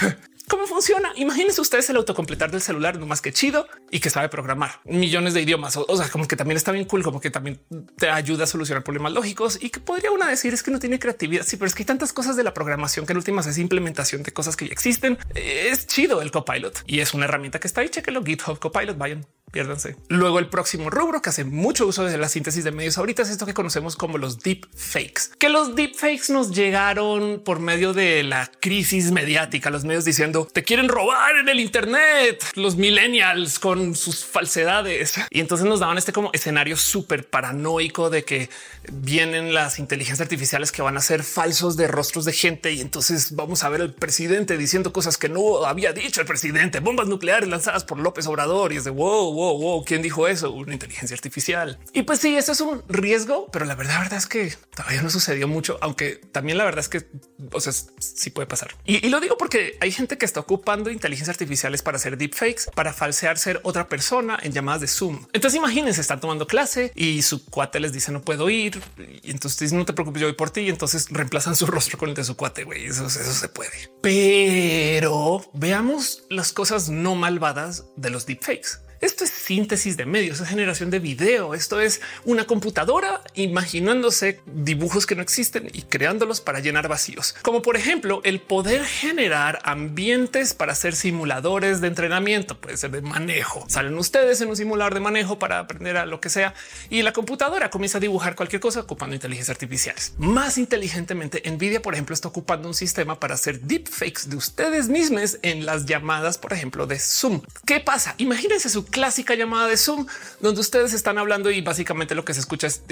¿Cómo 0.50 0.66
funciona? 0.66 1.12
Imagínense 1.16 1.62
ustedes 1.62 1.88
el 1.92 1.98
autocompletar 1.98 2.50
del 2.50 2.62
celular, 2.62 2.98
no 2.98 3.06
más 3.06 3.22
que 3.22 3.32
chido 3.32 3.68
y 3.92 4.00
que 4.00 4.10
sabe 4.10 4.30
programar 4.30 4.80
millones 4.84 5.36
de 5.36 5.42
idiomas. 5.42 5.78
O, 5.78 5.96
sea, 5.96 6.10
como 6.10 6.28
que 6.28 6.36
también 6.36 6.58
está 6.58 6.72
bien 6.72 6.86
cool, 6.86 7.04
como 7.04 7.22
que 7.22 7.30
también 7.30 7.60
te 7.98 8.10
ayuda 8.10 8.46
a 8.46 8.48
solucionar 8.48 8.84
problemas 8.84 9.12
lógicos 9.14 9.60
y 9.62 9.70
que 9.70 9.80
podría 9.80 10.10
una 10.10 10.28
decir 10.28 10.52
es 10.56 10.64
que 10.64 10.72
no 10.72 10.80
tiene 10.80 10.98
creatividad. 10.98 11.46
Sí, 11.46 11.58
pero 11.58 11.68
es 11.68 11.76
que 11.76 11.84
hay 11.84 11.86
tantas 11.86 12.14
cosas 12.14 12.36
de 12.36 12.44
la 12.44 12.52
programación 12.56 13.06
que 13.06 13.14
en 13.14 13.18
últimas 13.18 13.46
es 13.46 13.60
implementación 13.60 14.24
de 14.24 14.32
cosas 14.32 14.58
que 14.58 14.66
ya 14.66 14.72
existen. 14.72 15.20
Es 15.36 15.86
chido 15.86 16.20
el 16.24 16.32
copilot 16.32 16.82
y 16.88 17.02
es 17.02 17.14
una 17.14 17.26
herramienta 17.26 17.60
que 17.60 17.68
está 17.68 17.82
ahí. 17.82 17.90
Chequenlo 17.90 18.24
GitHub 18.24 18.58
Copilot. 18.58 18.98
Vayan, 18.98 19.28
piérdanse. 19.52 19.96
Luego 20.08 20.40
el 20.40 20.48
próximo 20.48 20.90
rubro 20.90 21.22
que 21.22 21.30
hace 21.30 21.44
mucho 21.44 21.88
uso 21.88 22.04
de 22.06 22.18
la 22.18 22.30
síntesis 22.30 22.64
de 22.64 22.72
medios 22.72 22.98
ahorita 22.98 23.22
es 23.22 23.30
esto 23.30 23.46
que 23.46 23.54
conocemos 23.54 23.96
como 23.96 24.18
los 24.18 24.40
deep 24.40 24.68
fakes, 24.76 25.24
que 25.38 25.50
los 25.50 25.76
deep 25.76 25.96
fakes 25.96 26.32
nos 26.32 26.52
llegaron 26.52 27.42
por 27.44 27.60
medio 27.60 27.94
de 27.94 28.24
la 28.24 28.50
crisis 28.60 29.12
mediática, 29.12 29.70
los 29.70 29.86
medios 29.86 30.06
diciendo 30.06 30.48
te 30.52 30.64
quieren 30.64 30.88
robar 30.88 31.38
en 31.38 31.50
el 31.50 31.60
Internet, 31.60 32.44
los 32.56 32.76
millennials 32.76 33.60
con 33.60 33.96
sus 33.96 34.26
falsedades. 34.26 35.14
Y 35.30 35.40
entonces 35.40 35.68
nos 35.68 35.80
daban 35.80 35.98
este 35.98 36.14
como 36.14 36.32
escenario 36.34 36.78
súper 36.78 37.28
paranoico 37.28 38.10
de 38.10 38.24
que 38.24 38.50
vienen 38.92 39.54
las 39.54 39.80
inteligencias 39.80 40.22
artificiales 40.22 40.72
que 40.72 40.82
van 40.82 40.98
a 40.98 41.02
ser 41.02 41.24
falsos 41.24 41.78
de 41.78 41.88
rostros 41.88 42.26
de 42.26 42.34
gente. 42.34 42.72
Y 42.74 42.82
entonces 42.82 43.36
vamos 43.36 43.64
a 43.64 43.70
ver 43.70 43.82
al 43.82 43.94
presidente 43.94 44.58
diciendo 44.58 44.94
cosas 44.94 45.18
que 45.18 45.30
no 45.30 45.66
había 45.66 45.94
dicho 45.94 46.22
el 46.22 46.28
presidente, 46.28 46.80
bombas 46.80 47.08
nucleares 47.08 47.50
lanzadas 47.50 47.84
por 47.84 48.00
López 48.00 48.28
Obrador. 48.28 48.74
Y 48.74 48.78
es 48.78 48.84
de 48.84 48.92
wow, 48.92 49.32
wow, 49.40 49.58
wow. 49.58 49.86
¿Quién 49.86 50.02
dijo 50.02 50.28
eso? 50.28 50.52
Una 50.52 50.74
inteligencia 50.74 51.16
artificial. 51.16 51.80
Y 51.94 52.04
pues 52.04 52.20
sí, 52.20 52.36
eso 52.36 52.52
es 52.52 52.62
un 52.62 52.84
riesgo, 52.90 53.48
pero 53.52 53.66
la 53.66 53.76
verdad, 53.76 53.94
la 53.94 54.00
verdad 54.00 54.18
es 54.18 54.28
que 54.28 54.54
todavía 54.76 55.02
no 55.02 55.10
sucedió 55.10 55.48
mucho, 55.48 55.78
aunque 55.82 56.16
también 56.32 56.58
la 56.58 56.66
verdad 56.66 56.80
es 56.80 56.90
que 56.90 57.08
o 57.52 57.60
sea, 57.60 57.74
sí 58.00 58.30
puede 58.30 58.48
pasar. 58.48 58.76
Y, 58.86 59.08
lo 59.10 59.20
digo 59.20 59.38
porque 59.38 59.78
hay 59.80 59.92
gente 59.92 60.18
que 60.18 60.26
está 60.26 60.40
ocupando 60.40 60.90
inteligencias 60.92 61.36
artificiales 61.36 61.82
para 61.82 61.98
hacer 61.98 62.18
deepfakes, 62.18 62.64
para 62.76 62.94
falsear 62.94 63.38
ser 63.38 63.60
otra 63.64 63.88
persona 63.88 64.38
en 64.42 64.52
llamadas 64.52 64.82
de 64.82 64.88
Zoom. 64.88 65.26
Entonces 65.34 65.58
imagínense, 65.58 66.02
están 66.02 66.20
tomando 66.20 66.48
clase 66.48 66.92
y 66.96 67.22
su 67.22 67.46
cuate 67.46 67.80
les 67.80 67.94
dice 67.94 68.12
no 68.12 68.22
puedo 68.22 68.50
ir. 68.50 68.82
Y 69.24 69.32
entonces 69.32 69.72
no 69.74 69.86
te 69.86 69.94
preocupes, 69.94 70.22
yo 70.22 70.28
voy 70.28 70.36
por 70.36 70.50
ti. 70.50 70.62
Y 70.62 70.70
entonces 70.70 71.08
reemplazan 71.10 71.56
su 71.56 71.66
rostro 71.68 71.98
con 71.98 72.10
el 72.10 72.16
de 72.16 72.24
su 72.24 72.36
cuate. 72.36 72.64
Güey, 72.64 72.86
eso, 72.86 73.06
eso 73.06 73.34
se 73.34 73.50
puede. 73.50 73.90
Pero 74.02 75.50
veamos 75.54 76.24
las 76.30 76.52
cosas 76.52 76.90
no 76.90 77.16
malvadas 77.16 77.86
de 77.96 78.10
los 78.10 78.26
deepfakes. 78.26 78.89
Esto 79.02 79.24
es 79.24 79.30
síntesis 79.30 79.96
de 79.96 80.06
medios, 80.06 80.42
es 80.42 80.50
generación 80.50 80.90
de 80.90 81.00
video. 81.00 81.54
Esto 81.54 81.80
es 81.80 82.02
una 82.26 82.46
computadora 82.46 83.22
imaginándose 83.34 84.42
dibujos 84.46 85.06
que 85.06 85.16
no 85.16 85.22
existen 85.22 85.70
y 85.72 85.84
creándolos 85.84 86.42
para 86.42 86.60
llenar 86.60 86.90
vacíos, 86.90 87.34
como 87.42 87.62
por 87.62 87.78
ejemplo 87.78 88.20
el 88.26 88.42
poder 88.42 88.84
generar 88.84 89.60
ambientes 89.64 90.54
para 90.54 90.74
hacer 90.74 90.98
simuladores 90.98 91.80
de 91.80 91.88
entrenamiento, 91.88 92.60
puede 92.60 92.76
ser 92.76 92.92
de 92.92 93.02
manejo. 93.02 93.64
Salen 93.70 93.98
ustedes 93.98 94.42
en 94.42 94.50
un 94.50 94.58
simulador 94.58 94.94
de 94.94 95.00
manejo 95.00 95.40
para 95.40 95.60
aprender 95.60 95.96
a 95.96 96.06
lo 96.06 96.20
que 96.20 96.30
sea 96.30 96.54
y 96.90 97.02
la 97.02 97.14
computadora 97.14 97.70
comienza 97.70 98.00
a 98.00 98.02
dibujar 98.02 98.36
cualquier 98.36 98.60
cosa 98.60 98.82
ocupando 98.82 99.16
inteligencias 99.16 99.56
artificiales. 99.56 100.14
Más 100.18 100.58
inteligentemente, 100.58 101.42
Nvidia, 101.50 101.82
por 101.82 101.94
ejemplo, 101.94 102.14
está 102.14 102.28
ocupando 102.28 102.68
un 102.68 102.74
sistema 102.74 103.18
para 103.18 103.36
hacer 103.36 103.62
deepfakes 103.62 104.28
de 104.28 104.36
ustedes 104.36 104.90
mismos 104.90 105.38
en 105.42 105.66
las 105.66 105.86
llamadas, 105.86 106.38
por 106.38 106.52
ejemplo, 106.52 106.86
de 106.86 107.00
Zoom. 107.00 107.42
¿Qué 107.66 107.80
pasa? 107.80 108.16
Imagínense 108.18 108.68
su 108.68 108.89
clásica 108.90 109.36
llamada 109.36 109.68
de 109.68 109.78
Zoom, 109.78 110.06
donde 110.40 110.62
ustedes 110.62 110.94
están 110.94 111.18
hablando 111.18 111.52
y 111.52 111.62
básicamente 111.62 112.16
lo 112.16 112.26
que 112.26 112.34
se 112.34 112.40
escucha 112.40 112.68
es 112.68 112.84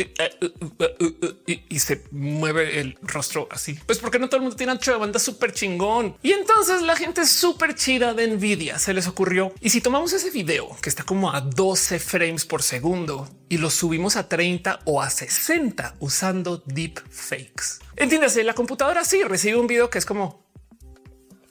y, 1.45 1.79
se 1.79 2.03
mueve 2.11 2.79
el 2.79 2.97
rostro 3.01 3.47
así. 3.51 3.79
Pues 3.85 3.99
porque 3.99 4.19
no 4.19 4.27
todo 4.27 4.37
el 4.37 4.41
mundo 4.43 4.55
tiene 4.55 4.71
ancho 4.71 4.91
de 4.91 4.97
banda 4.97 5.19
súper 5.19 5.53
chingón. 5.53 6.17
Y 6.21 6.31
entonces 6.31 6.81
la 6.81 6.95
gente 6.95 7.25
súper 7.25 7.75
chida 7.75 8.13
de 8.13 8.27
Nvidia 8.27 8.79
se 8.79 8.93
les 8.93 9.07
ocurrió. 9.07 9.53
Y 9.61 9.69
si 9.69 9.81
tomamos 9.81 10.13
ese 10.13 10.31
video 10.31 10.75
que 10.81 10.89
está 10.89 11.03
como 11.03 11.31
a 11.31 11.41
12 11.41 11.99
frames 11.99 12.45
por 12.45 12.63
segundo 12.63 13.29
y 13.49 13.57
lo 13.57 13.69
subimos 13.69 14.15
a 14.15 14.27
30 14.27 14.81
o 14.85 15.01
a 15.01 15.09
60 15.09 15.95
usando 15.99 16.63
deep 16.65 16.99
fakes. 17.09 17.79
Entiéndase, 17.95 18.43
la 18.43 18.53
computadora 18.53 19.03
sí 19.03 19.23
recibe 19.23 19.57
un 19.57 19.67
video 19.67 19.89
que 19.89 19.97
es 19.97 20.05
como 20.05 20.46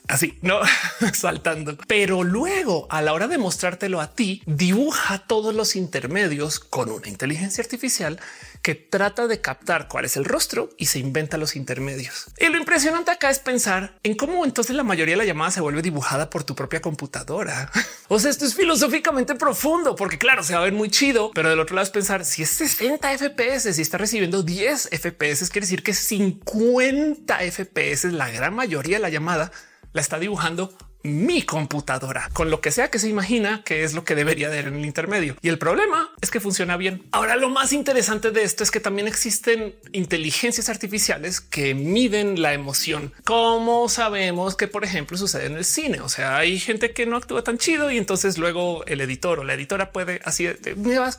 así, 0.09 0.39
no 0.43 0.61
saltando. 1.13 1.77
Pero 1.87 2.25
luego 2.25 2.87
a 2.91 3.03
la 3.03 3.13
hora 3.13 3.29
de 3.29 3.39
mostrártelo 3.39 4.01
a 4.01 4.15
ti, 4.15 4.43
dibuja 4.47 5.19
todos 5.27 5.55
los 5.55 5.77
intermedios 5.77 6.61
con 6.61 6.91
una 6.91 7.09
inteligencia 7.09 7.63
artificial 7.63 8.21
que 8.63 8.75
trata 8.75 9.29
de 9.29 9.41
captar 9.41 9.87
cuál 9.87 10.07
es 10.07 10.17
el 10.17 10.25
rostro 10.25 10.71
y 10.77 10.87
se 10.87 10.99
inventa 10.99 11.37
los 11.37 11.55
intermedios. 11.55 12.27
Y 12.39 12.47
lo 12.47 12.59
impresionante 12.59 13.13
acá 13.13 13.31
es 13.31 13.39
pensar 13.39 13.99
en 14.03 14.17
cómo 14.17 14.45
entonces 14.45 14.75
la 14.75 14.83
mayoría 14.83 15.13
de 15.13 15.19
la 15.19 15.25
llamada 15.25 15.53
se 15.53 15.61
vuelve 15.61 15.83
dibujada 15.83 16.31
por 16.31 16.43
tu 16.43 16.57
propia 16.57 16.83
computadora. 16.83 17.71
o 18.09 18.19
sea, 18.19 18.31
esto 18.31 18.45
es 18.45 18.55
filosóficamente 18.55 19.37
profundo 19.37 19.95
porque 19.95 20.19
claro, 20.19 20.43
se 20.43 20.55
va 20.55 20.61
a 20.61 20.65
ver 20.65 20.73
muy 20.73 20.91
chido, 20.91 21.31
pero 21.33 21.49
del 21.49 21.61
otro 21.61 21.77
lado 21.77 21.85
es 21.85 21.91
pensar 21.91 22.25
si 22.25 22.43
es 22.43 22.51
60 22.51 23.19
FPS, 23.19 23.75
si 23.75 23.83
está 23.83 23.99
recibiendo 23.99 24.43
10 24.43 24.91
FPS, 24.91 25.51
quiere 25.51 25.67
decir 25.67 25.83
que 25.83 25.95
50 25.95 27.39
FPS, 27.39 28.05
la 28.13 28.31
gran 28.31 28.55
mayoría 28.55 28.97
de 28.97 29.03
la 29.03 29.11
llamada 29.11 29.53
la 29.97 30.03
está 30.03 30.19
dibujando 30.19 30.71
mi 31.07 31.43
computadora 31.43 32.29
con 32.33 32.51
lo 32.51 32.61
que 32.61 32.71
sea 32.71 32.91
que 32.91 32.99
se 32.99 33.09
imagina 33.09 33.63
que 33.65 33.85
es 33.85 33.95
lo 33.95 34.05
que 34.05 34.15
debería 34.15 34.51
de 34.51 34.57
en 34.61 34.75
el 34.75 34.85
intermedio. 34.85 35.37
Y 35.43 35.49
el 35.49 35.59
problema 35.59 36.11
es 36.21 36.31
que 36.31 36.41
funciona 36.41 36.77
bien. 36.77 37.05
Ahora, 37.13 37.37
lo 37.37 37.49
más 37.49 37.73
interesante 37.73 38.31
de 38.31 38.43
esto 38.43 38.63
es 38.63 38.71
que 38.71 38.81
también 38.81 39.07
existen 39.07 39.75
inteligencias 39.93 40.69
artificiales 40.69 41.41
que 41.41 41.75
miden 41.75 42.41
la 42.41 42.55
emoción. 42.55 43.13
Como 43.25 43.89
sabemos 43.89 44.57
que, 44.57 44.69
por 44.69 44.85
ejemplo, 44.85 45.17
sucede 45.19 45.47
en 45.47 45.57
el 45.57 45.65
cine. 45.65 46.01
O 46.01 46.09
sea, 46.09 46.37
hay 46.37 46.59
gente 46.59 46.93
que 46.93 47.07
no 47.07 47.17
actúa 47.17 47.43
tan 47.43 47.59
chido 47.59 47.91
y 47.91 47.99
entonces 47.99 48.39
luego 48.39 48.85
el 48.87 49.01
editor 49.01 49.41
o 49.41 49.45
la 49.45 49.55
editora 49.55 49.93
puede 49.93 50.21
así 50.25 50.49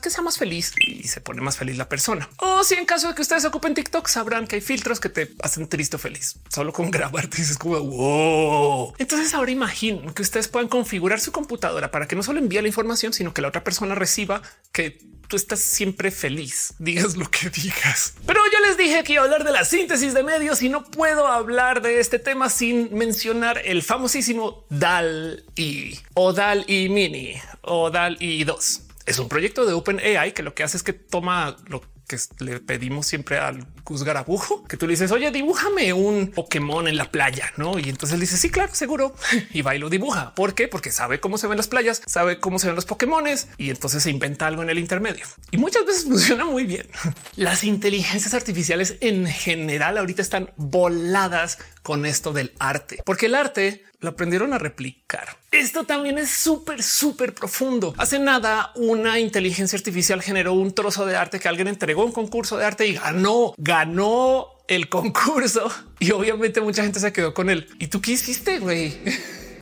que 0.02 0.10
sea 0.10 0.22
más 0.22 0.38
feliz 0.38 0.72
y 0.86 1.04
se 1.04 1.20
pone 1.20 1.40
más 1.40 1.56
feliz 1.56 1.76
la 1.76 1.88
persona. 1.88 2.28
O 2.38 2.64
si 2.64 2.74
en 2.74 2.86
caso 2.86 3.08
de 3.08 3.14
que 3.14 3.22
ustedes 3.22 3.44
ocupen 3.44 3.74
TikTok, 3.74 4.08
sabrán 4.08 4.46
que 4.46 4.56
hay 4.56 4.62
filtros 4.62 5.00
que 5.00 5.08
te 5.08 5.30
hacen 5.42 5.68
triste 5.68 5.96
o 5.96 5.98
feliz 5.98 6.36
solo 6.48 6.72
con 6.72 6.90
grabarte. 6.90 7.38
Dices 7.38 7.58
como 7.58 7.80
wow. 7.80 8.94
Entonces 8.98 9.34
ahora 9.34 9.50
imagínate 9.50 9.77
que 9.78 10.22
ustedes 10.22 10.48
puedan 10.48 10.68
configurar 10.68 11.20
su 11.20 11.32
computadora 11.32 11.90
para 11.90 12.08
que 12.08 12.16
no 12.16 12.22
solo 12.22 12.38
envíe 12.38 12.60
la 12.60 12.68
información, 12.68 13.12
sino 13.12 13.32
que 13.32 13.42
la 13.42 13.48
otra 13.48 13.62
persona 13.64 13.94
reciba 13.94 14.42
que 14.72 14.98
tú 15.28 15.36
estás 15.36 15.60
siempre 15.60 16.10
feliz, 16.10 16.74
digas 16.78 17.16
lo 17.16 17.30
que 17.30 17.50
digas. 17.50 18.14
Pero 18.26 18.40
yo 18.52 18.66
les 18.66 18.76
dije 18.76 19.04
que 19.04 19.14
iba 19.14 19.22
a 19.22 19.24
hablar 19.24 19.44
de 19.44 19.52
la 19.52 19.64
síntesis 19.64 20.14
de 20.14 20.22
medios 20.22 20.62
y 20.62 20.68
no 20.68 20.84
puedo 20.84 21.28
hablar 21.28 21.82
de 21.82 22.00
este 22.00 22.18
tema 22.18 22.50
sin 22.50 22.92
mencionar 22.94 23.60
el 23.64 23.82
famosísimo 23.82 24.64
DAL 24.70 25.44
y 25.54 25.98
o 26.14 26.32
DAL 26.32 26.64
y 26.66 26.88
Mini 26.88 27.34
o 27.62 27.90
DAL 27.90 28.16
y 28.20 28.44
2. 28.44 28.82
Es 29.06 29.18
un 29.18 29.28
proyecto 29.28 29.64
de 29.64 29.72
OpenAI 29.72 30.34
que 30.34 30.42
lo 30.42 30.54
que 30.54 30.64
hace 30.64 30.76
es 30.76 30.82
que 30.82 30.92
toma 30.92 31.56
lo 31.66 31.82
que 32.08 32.18
le 32.40 32.58
pedimos 32.58 33.06
siempre 33.06 33.38
al 33.38 33.66
Gus 33.84 34.02
Garabujo, 34.02 34.64
que 34.64 34.76
tú 34.76 34.86
le 34.86 34.94
dices, 34.94 35.12
oye, 35.12 35.30
dibújame 35.30 35.92
un 35.92 36.28
Pokémon 36.28 36.88
en 36.88 36.96
la 36.96 37.10
playa, 37.10 37.52
¿no? 37.56 37.78
Y 37.78 37.88
entonces 37.88 38.18
dice, 38.18 38.36
sí, 38.36 38.50
claro, 38.50 38.74
seguro. 38.74 39.14
Y 39.52 39.62
va 39.62 39.74
y 39.74 39.78
lo 39.78 39.90
dibuja. 39.90 40.34
¿Por 40.34 40.54
qué? 40.54 40.68
Porque 40.68 40.90
sabe 40.90 41.20
cómo 41.20 41.38
se 41.38 41.46
ven 41.46 41.56
las 41.56 41.68
playas, 41.68 42.02
sabe 42.06 42.40
cómo 42.40 42.58
se 42.58 42.66
ven 42.66 42.76
los 42.76 42.84
Pokémones 42.86 43.48
y 43.56 43.70
entonces 43.70 44.02
se 44.02 44.10
inventa 44.10 44.46
algo 44.46 44.62
en 44.62 44.70
el 44.70 44.78
intermedio. 44.78 45.24
Y 45.50 45.58
muchas 45.58 45.84
veces 45.84 46.04
funciona 46.08 46.44
muy 46.44 46.64
bien. 46.64 46.88
Las 47.36 47.64
inteligencias 47.64 48.34
artificiales 48.34 48.96
en 49.00 49.26
general 49.26 49.98
ahorita 49.98 50.22
están 50.22 50.50
voladas 50.56 51.58
con 51.82 52.06
esto 52.06 52.32
del 52.32 52.52
arte, 52.58 53.02
porque 53.04 53.26
el 53.26 53.34
arte 53.34 53.84
lo 54.00 54.10
aprendieron 54.10 54.52
a 54.52 54.58
replicar. 54.58 55.36
Esto 55.50 55.84
también 55.84 56.18
es 56.18 56.30
súper, 56.30 56.82
súper 56.82 57.34
profundo. 57.34 57.94
Hace 57.98 58.18
nada, 58.18 58.72
una 58.76 59.18
inteligencia 59.18 59.76
artificial 59.76 60.22
generó 60.22 60.52
un 60.52 60.72
trozo 60.72 61.06
de 61.06 61.16
arte 61.16 61.40
que 61.40 61.48
alguien 61.48 61.68
entregó 61.68 62.04
un 62.04 62.12
concurso 62.12 62.56
de 62.56 62.64
arte 62.64 62.86
y 62.86 62.94
ganó, 62.94 63.54
ganó 63.56 64.48
el 64.68 64.88
concurso. 64.88 65.70
Y 66.00 66.12
obviamente 66.12 66.60
mucha 66.60 66.84
gente 66.84 67.00
se 67.00 67.12
quedó 67.12 67.34
con 67.34 67.50
él. 67.50 67.66
¿Y 67.80 67.88
tú 67.88 68.00
qué 68.00 68.12
hiciste, 68.12 68.60
güey? 68.60 68.96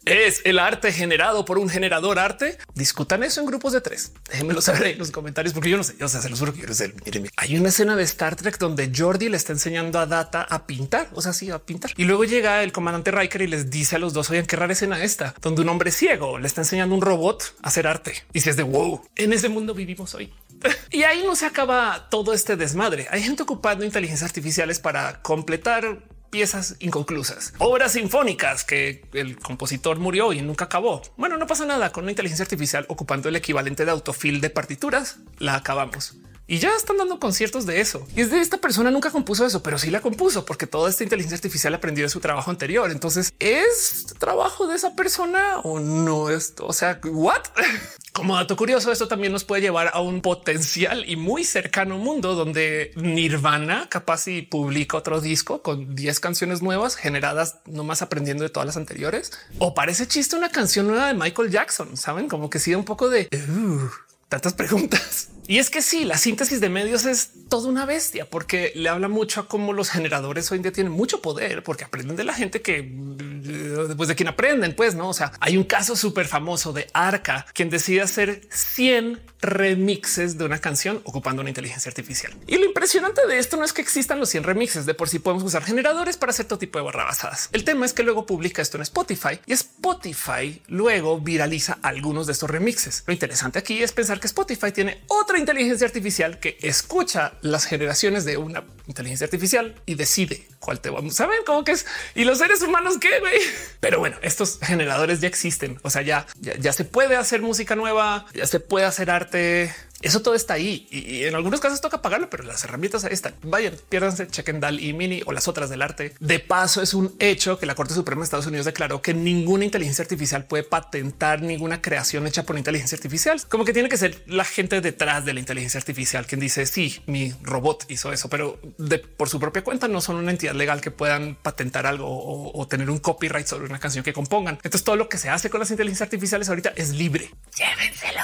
¿Es 0.06 0.40
el 0.44 0.60
arte 0.60 0.92
generado 0.92 1.44
por 1.44 1.58
un 1.58 1.68
generador 1.68 2.20
arte? 2.20 2.58
Discutan 2.76 3.24
eso 3.24 3.40
en 3.40 3.46
grupos 3.46 3.72
de 3.72 3.80
tres. 3.80 4.12
Déjenmelo 4.30 4.62
saber 4.62 4.86
en 4.86 4.98
los 4.98 5.10
comentarios 5.10 5.52
porque 5.52 5.68
yo 5.68 5.76
no 5.76 5.82
sé. 5.82 5.96
O 6.02 6.06
sea, 6.06 6.20
se 6.20 6.30
los 6.30 6.38
juro 6.38 6.54
que 6.54 6.60
yo 6.60 6.68
no 6.68 6.74
sé. 6.74 6.94
hay 7.36 7.58
una 7.58 7.70
escena 7.70 7.96
de 7.96 8.04
Star 8.04 8.36
Trek 8.36 8.56
donde 8.58 8.92
Jordi 8.96 9.28
le 9.28 9.36
está 9.36 9.52
enseñando 9.52 9.98
a 9.98 10.06
Data 10.06 10.46
a 10.48 10.64
pintar, 10.64 11.08
o 11.12 11.20
sea, 11.20 11.32
sí, 11.32 11.50
a 11.50 11.58
pintar. 11.58 11.90
Y 11.96 12.04
luego 12.04 12.22
llega 12.22 12.62
el 12.62 12.70
comandante 12.70 13.10
Riker 13.10 13.42
y 13.42 13.48
les 13.48 13.68
dice 13.68 13.96
a 13.96 13.98
los 13.98 14.12
dos, 14.12 14.30
oigan, 14.30 14.46
qué 14.46 14.54
rara 14.54 14.74
escena 14.74 15.02
esta, 15.02 15.34
donde 15.42 15.62
un 15.62 15.68
hombre 15.70 15.90
ciego 15.90 16.38
le 16.38 16.46
está 16.46 16.60
enseñando 16.60 16.94
a 16.94 16.98
un 16.98 17.02
robot 17.02 17.56
a 17.62 17.66
hacer 17.66 17.88
arte. 17.88 18.14
Y 18.32 18.42
si 18.42 18.50
es 18.50 18.56
de 18.56 18.62
wow, 18.62 19.02
en 19.16 19.32
ese 19.32 19.48
mundo 19.48 19.74
vivimos 19.74 20.14
hoy. 20.14 20.32
y 20.92 21.02
ahí 21.02 21.24
no 21.24 21.34
se 21.34 21.46
acaba 21.46 22.08
todo 22.10 22.32
este 22.32 22.54
desmadre. 22.54 23.08
Hay 23.10 23.24
gente 23.24 23.42
ocupando 23.42 23.84
inteligencias 23.84 24.30
artificiales 24.30 24.78
para 24.78 25.20
completar 25.22 25.98
piezas 26.30 26.76
inconclusas, 26.80 27.54
obras 27.58 27.92
sinfónicas 27.92 28.64
que 28.64 29.04
el 29.12 29.38
compositor 29.38 29.98
murió 29.98 30.32
y 30.32 30.42
nunca 30.42 30.66
acabó. 30.66 31.02
Bueno, 31.16 31.36
no 31.36 31.46
pasa 31.46 31.66
nada 31.66 31.92
con 31.92 32.04
una 32.04 32.12
inteligencia 32.12 32.42
artificial 32.42 32.86
ocupando 32.88 33.28
el 33.28 33.36
equivalente 33.36 33.84
de 33.84 33.90
autofil 33.90 34.40
de 34.40 34.50
partituras. 34.50 35.18
La 35.38 35.54
acabamos 35.54 36.16
y 36.48 36.58
ya 36.58 36.70
están 36.76 36.96
dando 36.96 37.18
conciertos 37.18 37.66
de 37.66 37.80
eso. 37.80 38.06
Y 38.14 38.20
es 38.20 38.30
de 38.30 38.40
esta 38.40 38.58
persona 38.58 38.90
nunca 38.90 39.10
compuso 39.10 39.44
eso, 39.44 39.62
pero 39.62 39.78
sí 39.78 39.90
la 39.90 40.00
compuso 40.00 40.44
porque 40.44 40.66
toda 40.66 40.88
esta 40.88 41.02
inteligencia 41.02 41.36
artificial 41.36 41.74
aprendió 41.74 42.04
de 42.04 42.08
su 42.08 42.20
trabajo 42.20 42.50
anterior. 42.50 42.90
Entonces 42.90 43.34
es 43.40 44.06
trabajo 44.18 44.66
de 44.66 44.76
esa 44.76 44.94
persona 44.94 45.58
o 45.60 45.80
no 45.80 46.30
esto. 46.30 46.66
O 46.66 46.72
sea, 46.72 47.00
what? 47.04 47.42
Como 48.12 48.36
dato 48.36 48.56
curioso, 48.56 48.90
esto 48.92 49.08
también 49.08 49.32
nos 49.32 49.44
puede 49.44 49.60
llevar 49.60 49.90
a 49.92 50.00
un 50.00 50.22
potencial 50.22 51.04
y 51.06 51.16
muy 51.16 51.44
cercano 51.44 51.98
mundo 51.98 52.34
donde 52.34 52.92
Nirvana 52.96 53.88
capaz 53.90 54.28
y 54.28 54.40
publica 54.40 54.96
otro 54.96 55.20
disco 55.20 55.60
con 55.60 55.94
10 55.94 56.20
canciones 56.20 56.62
nuevas 56.62 56.96
generadas 56.96 57.58
nomás 57.66 58.00
aprendiendo 58.00 58.44
de 58.44 58.48
todas 58.48 58.66
las 58.66 58.78
anteriores. 58.78 59.32
O 59.58 59.74
parece 59.74 60.08
chiste 60.08 60.34
una 60.34 60.48
canción 60.48 60.86
nueva 60.86 61.08
de 61.08 61.14
Michael 61.14 61.50
Jackson. 61.50 61.96
Saben 61.96 62.28
como 62.28 62.48
que 62.48 62.58
sí 62.58 62.74
un 62.74 62.84
poco 62.84 63.10
de 63.10 63.28
uh, 63.32 63.90
tantas 64.30 64.54
preguntas. 64.54 65.28
Y 65.48 65.58
es 65.58 65.70
que 65.70 65.82
sí, 65.82 66.04
la 66.04 66.18
síntesis 66.18 66.60
de 66.60 66.68
medios 66.68 67.04
es 67.06 67.30
toda 67.48 67.68
una 67.68 67.86
bestia 67.86 68.28
porque 68.28 68.72
le 68.74 68.88
habla 68.88 69.08
mucho 69.08 69.40
a 69.40 69.48
cómo 69.48 69.72
los 69.72 69.90
generadores 69.90 70.50
hoy 70.50 70.56
en 70.56 70.62
día 70.62 70.72
tienen 70.72 70.92
mucho 70.92 71.22
poder 71.22 71.62
porque 71.62 71.84
aprenden 71.84 72.16
de 72.16 72.24
la 72.24 72.34
gente 72.34 72.60
que 72.62 72.82
después 72.82 74.08
de 74.08 74.16
quien 74.16 74.28
aprenden, 74.28 74.74
pues 74.74 74.94
no. 74.94 75.08
O 75.08 75.14
sea, 75.14 75.32
hay 75.40 75.56
un 75.56 75.64
caso 75.64 75.96
súper 75.96 76.26
famoso 76.26 76.72
de 76.72 76.88
Arca, 76.92 77.46
quien 77.54 77.70
decide 77.70 78.02
hacer 78.02 78.42
100 78.50 79.20
remixes 79.40 80.38
de 80.38 80.44
una 80.44 80.58
canción 80.58 81.00
ocupando 81.04 81.42
una 81.42 81.50
inteligencia 81.50 81.88
artificial. 81.88 82.34
Y 82.46 82.56
lo 82.56 82.64
impresionante 82.64 83.26
de 83.26 83.38
esto 83.38 83.56
no 83.56 83.64
es 83.64 83.72
que 83.72 83.82
existan 83.82 84.18
los 84.18 84.28
100 84.30 84.44
remixes 84.44 84.86
de 84.86 84.94
por 84.94 85.08
sí 85.08 85.18
podemos 85.18 85.44
usar 85.44 85.62
generadores 85.62 86.16
para 86.16 86.30
hacer 86.30 86.46
todo 86.46 86.58
tipo 86.58 86.78
de 86.78 86.84
barrabasadas. 86.84 87.48
El 87.52 87.64
tema 87.64 87.86
es 87.86 87.92
que 87.92 88.02
luego 88.02 88.26
publica 88.26 88.62
esto 88.62 88.76
en 88.78 88.82
Spotify 88.82 89.38
y 89.46 89.52
Spotify 89.52 90.60
luego 90.68 91.20
viraliza 91.20 91.78
algunos 91.82 92.26
de 92.26 92.32
estos 92.32 92.50
remixes. 92.50 93.04
Lo 93.06 93.12
interesante 93.12 93.58
aquí 93.58 93.82
es 93.82 93.92
pensar 93.92 94.18
que 94.18 94.26
Spotify 94.26 94.72
tiene 94.72 95.02
otra 95.06 95.35
inteligencia 95.38 95.86
artificial 95.86 96.38
que 96.38 96.58
escucha 96.62 97.34
las 97.42 97.64
generaciones 97.66 98.24
de 98.24 98.36
una 98.36 98.64
inteligencia 98.86 99.24
artificial 99.24 99.74
y 99.86 99.94
decide 99.94 100.46
cuál 100.60 100.80
te 100.80 100.90
vamos 100.90 101.20
a 101.20 101.26
ver 101.26 101.40
cómo 101.44 101.64
que 101.64 101.72
es 101.72 101.86
y 102.14 102.24
los 102.24 102.38
seres 102.38 102.62
humanos 102.62 102.98
güey. 103.00 103.38
Pero 103.80 103.98
bueno, 103.98 104.16
estos 104.22 104.58
generadores 104.60 105.20
ya 105.20 105.28
existen. 105.28 105.78
O 105.82 105.90
sea, 105.90 106.02
ya, 106.02 106.26
ya 106.40 106.72
se 106.72 106.84
puede 106.84 107.16
hacer 107.16 107.42
música 107.42 107.76
nueva, 107.76 108.26
ya 108.34 108.46
se 108.46 108.60
puede 108.60 108.86
hacer 108.86 109.10
arte 109.10 109.74
eso 110.02 110.20
todo 110.20 110.34
está 110.34 110.54
ahí 110.54 110.86
y, 110.90 111.24
en 111.24 111.34
algunos 111.34 111.60
casos 111.60 111.80
toca 111.80 112.02
pagarlo, 112.02 112.28
pero 112.28 112.44
las 112.44 112.62
herramientas 112.64 113.04
ahí 113.04 113.12
están. 113.12 113.34
Vayan, 113.42 113.74
piérdanse, 113.88 114.28
chequen 114.28 114.60
DAL 114.60 114.80
y 114.80 114.92
Mini 114.92 115.22
o 115.24 115.32
las 115.32 115.48
otras 115.48 115.70
del 115.70 115.82
arte. 115.82 116.14
De 116.20 116.38
paso, 116.38 116.82
es 116.82 116.92
un 116.94 117.14
hecho 117.18 117.58
que 117.58 117.66
la 117.66 117.74
Corte 117.74 117.94
Suprema 117.94 118.20
de 118.20 118.24
Estados 118.24 118.46
Unidos 118.46 118.66
declaró 118.66 119.00
que 119.00 119.14
ninguna 119.14 119.64
inteligencia 119.64 120.02
artificial 120.02 120.44
puede 120.44 120.64
patentar 120.64 121.40
ninguna 121.42 121.80
creación 121.80 122.26
hecha 122.26 122.44
por 122.44 122.58
inteligencia 122.58 122.96
artificial. 122.96 123.40
Como 123.48 123.64
que 123.64 123.72
tiene 123.72 123.88
que 123.88 123.96
ser 123.96 124.22
la 124.26 124.44
gente 124.44 124.80
detrás 124.80 125.24
de 125.24 125.32
la 125.32 125.40
inteligencia 125.40 125.78
artificial 125.78 126.26
quien 126.26 126.40
dice 126.40 126.66
sí, 126.66 127.02
mi 127.06 127.32
robot 127.42 127.86
hizo 127.88 128.12
eso, 128.12 128.28
pero 128.28 128.60
de, 128.78 128.98
por 128.98 129.28
su 129.28 129.40
propia 129.40 129.64
cuenta 129.64 129.88
no 129.88 130.00
son 130.00 130.16
una 130.16 130.30
entidad 130.30 130.54
legal 130.54 130.80
que 130.80 130.90
puedan 130.90 131.36
patentar 131.36 131.86
algo 131.86 132.06
o, 132.06 132.58
o 132.58 132.68
tener 132.68 132.90
un 132.90 132.98
copyright 132.98 133.46
sobre 133.46 133.66
una 133.66 133.78
canción 133.78 134.04
que 134.04 134.12
compongan. 134.12 134.56
Entonces 134.56 134.84
todo 134.84 134.96
lo 134.96 135.08
que 135.08 135.18
se 135.18 135.30
hace 135.30 135.48
con 135.48 135.60
las 135.60 135.70
inteligencias 135.70 136.06
artificiales 136.06 136.48
ahorita 136.48 136.72
es 136.76 136.90
libre. 136.90 137.30
Llévenselo, 137.56 138.22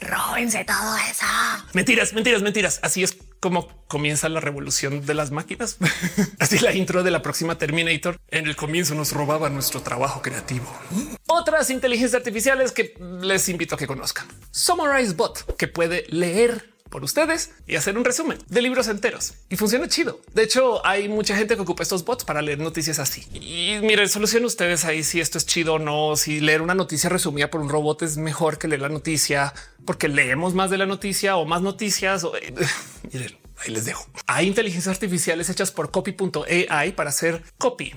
róbense 0.00 0.64
todo 0.64 0.95
Mentiras, 1.72 2.12
mentiras, 2.12 2.42
mentiras. 2.42 2.80
Así 2.82 3.02
es 3.02 3.16
como 3.40 3.68
comienza 3.86 4.28
la 4.28 4.40
revolución 4.40 5.04
de 5.04 5.14
las 5.14 5.30
máquinas. 5.30 5.78
Así 6.38 6.58
la 6.58 6.72
intro 6.74 7.02
de 7.02 7.10
la 7.10 7.22
próxima 7.22 7.58
Terminator. 7.58 8.18
En 8.28 8.46
el 8.46 8.56
comienzo 8.56 8.94
nos 8.94 9.12
robaba 9.12 9.50
nuestro 9.50 9.82
trabajo 9.82 10.22
creativo. 10.22 10.66
Otras 11.26 11.70
inteligencias 11.70 12.18
artificiales 12.18 12.72
que 12.72 12.94
les 13.20 13.48
invito 13.48 13.74
a 13.74 13.78
que 13.78 13.86
conozcan. 13.86 14.26
Summarize 14.50 15.14
Bot, 15.14 15.56
que 15.56 15.68
puede 15.68 16.06
leer 16.08 16.75
por 16.90 17.04
ustedes 17.04 17.52
y 17.66 17.76
hacer 17.76 17.96
un 17.96 18.04
resumen 18.04 18.38
de 18.48 18.62
libros 18.62 18.88
enteros 18.88 19.34
y 19.48 19.56
funciona 19.56 19.88
chido. 19.88 20.20
De 20.34 20.42
hecho, 20.42 20.84
hay 20.86 21.08
mucha 21.08 21.36
gente 21.36 21.56
que 21.56 21.62
ocupa 21.62 21.82
estos 21.82 22.04
bots 22.04 22.24
para 22.24 22.42
leer 22.42 22.58
noticias 22.58 22.98
así. 22.98 23.26
Y 23.32 23.78
miren, 23.82 24.08
solucionen 24.08 24.46
ustedes 24.46 24.84
ahí 24.84 25.02
si 25.02 25.20
esto 25.20 25.38
es 25.38 25.46
chido 25.46 25.74
o 25.74 25.78
no. 25.78 26.16
Si 26.16 26.40
leer 26.40 26.62
una 26.62 26.74
noticia 26.74 27.10
resumida 27.10 27.50
por 27.50 27.60
un 27.60 27.68
robot 27.68 28.02
es 28.02 28.16
mejor 28.16 28.58
que 28.58 28.68
leer 28.68 28.82
la 28.82 28.88
noticia 28.88 29.52
porque 29.84 30.08
leemos 30.08 30.54
más 30.54 30.70
de 30.70 30.78
la 30.78 30.86
noticia 30.86 31.36
o 31.36 31.44
más 31.44 31.62
noticias. 31.62 32.24
O, 32.24 32.32
miren, 33.12 33.38
ahí 33.58 33.72
les 33.72 33.84
dejo. 33.84 34.06
Hay 34.26 34.46
inteligencias 34.46 34.94
artificiales 34.94 35.50
hechas 35.50 35.70
por 35.70 35.90
copy.ai 35.90 36.92
para 36.92 37.10
hacer 37.10 37.42
copy 37.58 37.94